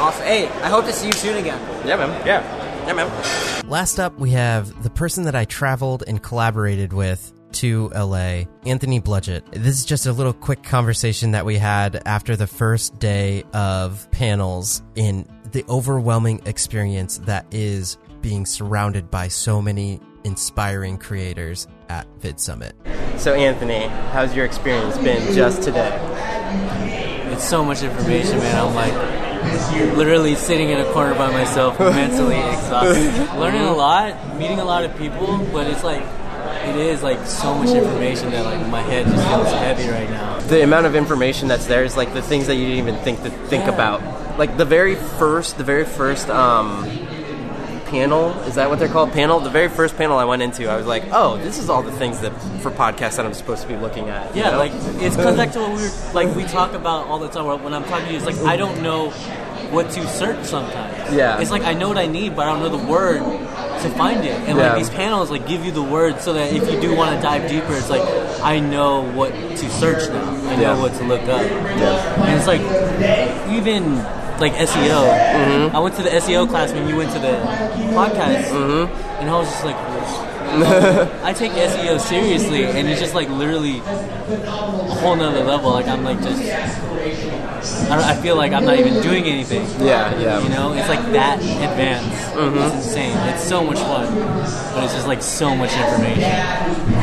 [0.00, 0.26] Awesome.
[0.26, 1.60] Hey, I hope to see you soon again.
[1.86, 2.26] Yeah, man.
[2.26, 2.86] Yeah.
[2.86, 3.68] Yeah, man.
[3.68, 9.00] Last up, we have the person that I traveled and collaborated with to LA, Anthony
[9.00, 9.42] Bludgett.
[9.52, 14.10] This is just a little quick conversation that we had after the first day of
[14.10, 22.06] panels in the overwhelming experience that is being surrounded by so many inspiring creators at
[22.20, 22.74] Vid Summit.
[23.16, 25.90] So, Anthony, how's your experience been just today?
[27.32, 28.66] It's so much information, man.
[28.66, 33.38] I'm like literally sitting in a corner by myself, mentally exhausted.
[33.38, 36.02] Learning a lot, meeting a lot of people, but it's like
[36.68, 40.38] it is like so much information that like my head just feels heavy right now.
[40.40, 43.22] The amount of information that's there is like the things that you didn't even think
[43.22, 43.74] to think Yeah.
[43.74, 44.38] about.
[44.38, 46.84] Like the very first, the very first um,
[47.86, 49.12] panel is that what they're called?
[49.12, 49.40] Panel.
[49.40, 51.92] The very first panel I went into, I was like, oh, this is all the
[51.92, 52.30] things that
[52.62, 54.34] for podcasts that I'm supposed to be looking at.
[54.34, 54.58] Yeah, know?
[54.58, 57.62] like it's comes back to what we were like we talk about all the time.
[57.62, 59.10] When I'm talking to you, it's like I don't know
[59.70, 61.14] what to search sometimes.
[61.14, 61.40] Yeah.
[61.40, 63.20] it's like I know what I need, but I don't know the word
[63.82, 64.34] to find it.
[64.48, 64.68] And Yeah.
[64.70, 67.22] like these panels, like give you the word so that if you do want to
[67.22, 68.02] dive deeper, it's like
[68.42, 70.30] I know what to search now.
[70.50, 70.80] I know Yeah.
[70.82, 71.40] what to look up.
[71.42, 72.60] And it's like
[73.50, 73.96] even
[74.40, 75.00] like SEO.
[75.06, 75.76] Mm-hmm.
[75.76, 77.34] I went to the SEO class when you went to the
[77.94, 79.20] podcast, Mm-hmm.
[79.20, 79.76] and I was just like.
[81.24, 83.82] I take SEO seriously, and it's just like literally a
[85.00, 85.70] whole nother level.
[85.70, 89.64] Like I'm like just, I, don't, I feel like I'm not even doing anything.
[89.80, 90.40] Yeah, yeah.
[90.42, 92.32] You know, it's like that advanced.
[92.34, 92.66] Mhm.
[92.66, 93.16] It's insane.
[93.28, 94.14] It's so much fun,
[94.74, 96.20] but it's just like so much information.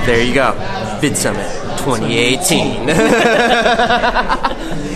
[0.06, 0.54] There you go.
[1.02, 2.89] Vid Summit 2018.